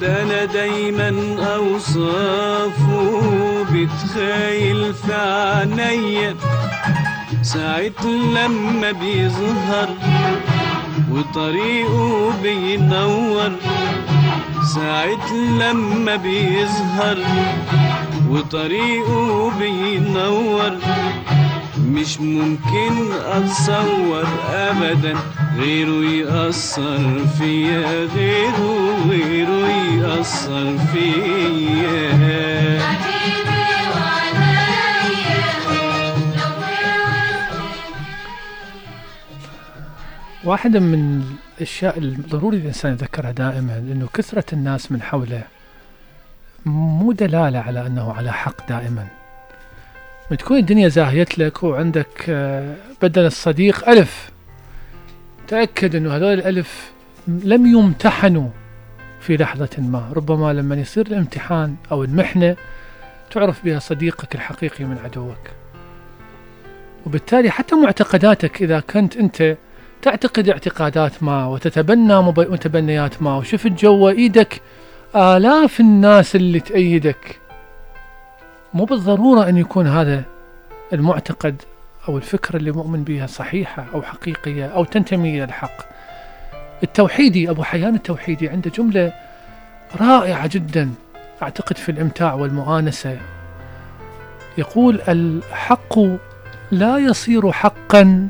ده 0.00 0.22
أنا 0.22 0.44
دايما 0.44 1.08
أوصافه. 1.54 3.22
بتخيل 3.72 4.94
في 4.94 5.14
عينيا 5.14 6.34
ساعة 7.42 8.06
لما 8.06 8.92
بيظهر 8.92 9.88
وطريقه 11.10 12.32
بينور. 12.42 13.52
ساعة 14.64 15.32
لما 15.34 16.16
بيظهر 16.16 17.18
وطريقه 18.30 19.50
بينور. 19.58 20.78
مش 21.78 22.20
ممكن 22.20 23.12
أتصور 23.12 24.26
ابدا 24.50 25.14
غيره 25.58 26.04
يأثر 26.04 27.26
فيا 27.38 28.06
غيره 28.16 28.96
غيره 29.08 29.68
يأثر 30.02 30.78
فيا. 30.92 32.14
واحدة 40.44 40.80
من 40.80 41.24
الأشياء 41.56 41.98
الضروري 41.98 42.56
الإنسان 42.56 42.92
يذكرها 42.92 43.30
دائما 43.30 43.78
أنه 43.78 44.08
كثرة 44.14 44.44
الناس 44.52 44.92
من 44.92 45.02
حوله 45.02 45.42
مو 46.66 47.12
دلالة 47.12 47.58
على 47.58 47.86
أنه 47.86 48.12
على 48.12 48.32
حق 48.32 48.68
دائما. 48.68 49.06
ما 50.30 50.36
تكون 50.36 50.58
الدنيا 50.58 50.88
زاهيت 50.88 51.38
لك 51.38 51.62
وعندك 51.62 52.24
آه، 52.28 52.76
بدل 53.02 53.26
الصديق 53.26 53.88
ألف. 53.88 54.30
تأكد 55.48 55.96
أنه 55.96 56.16
هذول 56.16 56.32
الألف 56.32 56.92
لم 57.28 57.66
يمتحنوا 57.66 58.48
في 59.20 59.36
لحظة 59.36 59.70
ما. 59.78 60.12
ربما 60.12 60.52
لما 60.52 60.74
يصير 60.74 61.06
الامتحان 61.06 61.76
أو 61.92 62.04
المحنة 62.04 62.56
تعرف 63.30 63.64
بها 63.64 63.78
صديقك 63.78 64.34
الحقيقي 64.34 64.84
من 64.84 64.98
عدوك. 65.04 65.50
وبالتالي 67.06 67.50
حتى 67.50 67.74
معتقداتك 67.76 68.62
إذا 68.62 68.80
كنت 68.80 69.16
أنت 69.16 69.56
تعتقد 70.04 70.48
اعتقادات 70.48 71.22
ما 71.22 71.46
وتتبنى 71.46 72.22
متبنيات 72.22 73.22
ما؟ 73.22 73.36
وشفت 73.36 73.66
جوا 73.66 74.10
إيدك 74.10 74.62
آلاف 75.16 75.80
الناس 75.80 76.36
اللي 76.36 76.60
تأيدك. 76.60 77.40
مو 78.74 78.84
بالضرورة 78.84 79.48
أن 79.48 79.56
يكون 79.56 79.86
هذا 79.86 80.22
المعتقد 80.92 81.62
أو 82.08 82.16
الفكرة 82.16 82.56
اللي 82.56 82.72
مؤمن 82.72 83.04
بها 83.04 83.26
صحيحة 83.26 83.84
أو 83.94 84.02
حقيقية 84.02 84.66
أو 84.66 84.84
تنتمي 84.84 85.30
إلى 85.36 85.44
الحق. 85.44 85.86
التوحيدي 86.82 87.50
أبو 87.50 87.62
حيان 87.62 87.94
التوحيدي 87.94 88.48
عنده 88.48 88.70
جملة 88.70 89.12
رائعة 90.00 90.46
جدا 90.46 90.90
أعتقد 91.42 91.76
في 91.76 91.88
الإمتاع 91.88 92.34
والمؤانسة. 92.34 93.18
يقول 94.58 95.00
الحق 95.08 95.98
لا 96.70 96.98
يصير 96.98 97.52
حقا 97.52 98.28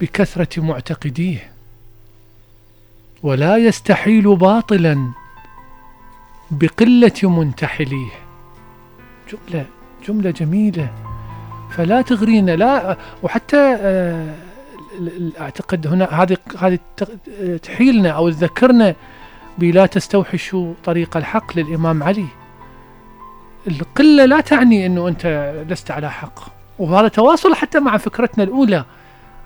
بكثرة 0.00 0.60
معتقديه. 0.60 1.52
ولا 3.22 3.56
يستحيل 3.56 4.36
باطلا 4.36 5.12
بقلة 6.50 7.12
منتحليه. 7.22 8.10
جملة 9.32 9.66
جملة 10.08 10.30
جميلة. 10.30 10.92
فلا 11.70 12.02
تغرينا 12.02 12.56
لا 12.56 12.96
وحتى 13.22 13.76
آه، 13.80 14.34
أعتقد 15.40 15.86
هنا 15.86 16.04
هذه 16.22 16.36
هذه 16.58 16.78
تحيلنا 17.62 18.10
أو 18.10 18.30
تذكرنا 18.30 18.94
بلا 19.58 19.86
تستوحشوا 19.86 20.74
طريق 20.84 21.16
الحق 21.16 21.58
للإمام 21.58 22.02
علي. 22.02 22.26
القلة 23.66 24.24
لا 24.24 24.40
تعني 24.40 24.86
إنه 24.86 25.08
أنت 25.08 25.54
لست 25.68 25.90
على 25.90 26.10
حق. 26.10 26.40
وهذا 26.78 27.08
تواصل 27.08 27.54
حتى 27.54 27.80
مع 27.80 27.96
فكرتنا 27.96 28.44
الأولى. 28.44 28.84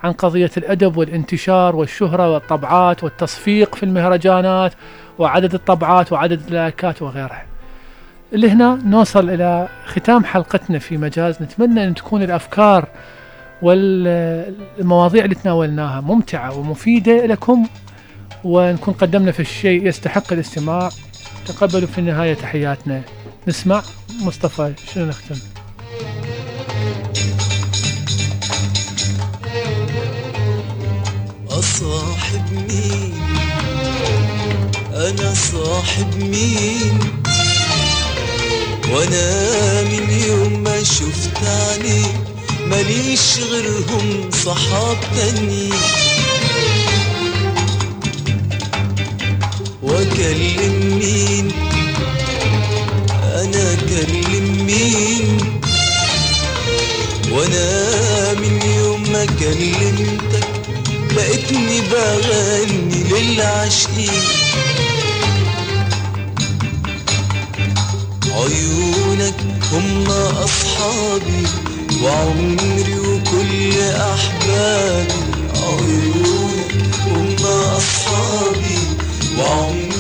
عن 0.05 0.13
قضية 0.13 0.51
الأدب 0.57 0.97
والانتشار 0.97 1.77
والشهرة 1.77 2.33
والطبعات 2.33 3.05
والتصفيق 3.05 3.75
في 3.75 3.83
المهرجانات 3.83 4.73
وعدد 5.19 5.55
الطبعات 5.55 6.13
وعدد 6.13 6.47
اللايكات 6.47 7.03
وغيرها. 7.03 7.47
اللي 8.33 8.51
هنا 8.51 8.79
نوصل 8.85 9.31
إلى 9.31 9.69
ختام 9.87 10.25
حلقتنا 10.25 10.79
في 10.79 10.97
مجاز. 10.97 11.43
نتمنى 11.43 11.85
أن 11.85 11.95
تكون 11.95 12.23
الأفكار 12.23 12.89
والمواضيع 13.63 15.25
اللي 15.25 15.35
تناولناها 15.35 16.01
ممتعة 16.01 16.59
ومفيدة 16.59 17.27
لكم 17.27 17.67
ونكون 18.45 18.95
قدمنا 18.95 19.33
في 19.33 19.41
الشيء 19.41 19.87
يستحق 19.87 20.33
الاستماع. 20.33 20.89
تقبلوا 21.47 21.89
في 21.89 21.99
النهاية 21.99 22.35
تحياتنا. 22.35 23.03
نسمع 23.49 23.83
مصطفى 24.23 24.73
شنو 24.93 25.07
نختم؟ 25.07 25.54
أصاحب 31.65 32.53
مين؟ 32.53 33.15
أنا 34.93 35.35
صاحب 35.53 36.17
مين؟ 36.17 36.99
وأنا 38.93 39.83
من 39.83 40.23
يوم 40.29 40.63
ما 40.63 40.83
شفت 40.83 41.39
عليك 41.43 42.17
ماليش 42.67 43.39
غيرهم 43.39 44.31
صحاب 44.45 44.97
تانيين. 45.17 45.94
وعمري 72.05 72.99
وكل 72.99 73.81
أحبابي 73.91 75.15
هم 77.07 77.37
أصحابي 77.77 78.79
وعمري 79.39 79.95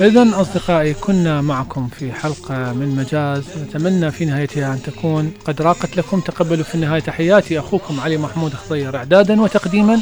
إذا 0.00 0.40
أصدقائي 0.40 0.94
كنا 0.94 1.40
معكم 1.40 1.88
في 1.88 2.12
حلقة 2.12 2.72
من 2.72 2.96
مجاز. 2.96 3.42
نتمنى 3.58 4.10
في 4.10 4.24
نهايتها 4.24 4.72
أن 4.72 4.82
تكون 4.82 5.32
قد 5.44 5.62
راقت 5.62 5.96
لكم. 5.96 6.20
تقبلوا 6.20 6.64
في 6.64 6.74
النهاية 6.74 7.00
تحياتي 7.00 7.58
أخوكم 7.58 8.00
علي 8.00 8.16
محمود 8.16 8.54
خضير 8.54 8.96
إعدادا 8.96 9.42
وتقديما. 9.42 10.00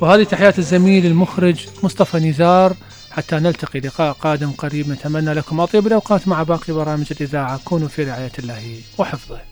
وهذه 0.00 0.22
تحيات 0.22 0.58
الزميل 0.58 1.06
المخرج 1.06 1.66
مصطفى 1.82 2.18
نزار. 2.18 2.74
حتى 3.10 3.36
نلتقي 3.36 3.80
لقاء 3.80 4.12
قادم 4.12 4.50
قريب 4.50 4.88
نتمنى 4.88 5.34
لكم 5.34 5.60
أطيب 5.60 5.86
الأوقات 5.86 6.28
مع 6.28 6.42
باقي 6.42 6.72
برامج 6.72 7.06
الإذاعة. 7.10 7.60
كونوا 7.64 7.88
في 7.88 8.04
رعاية 8.04 8.32
الله 8.38 8.80
وحفظه. 8.98 9.51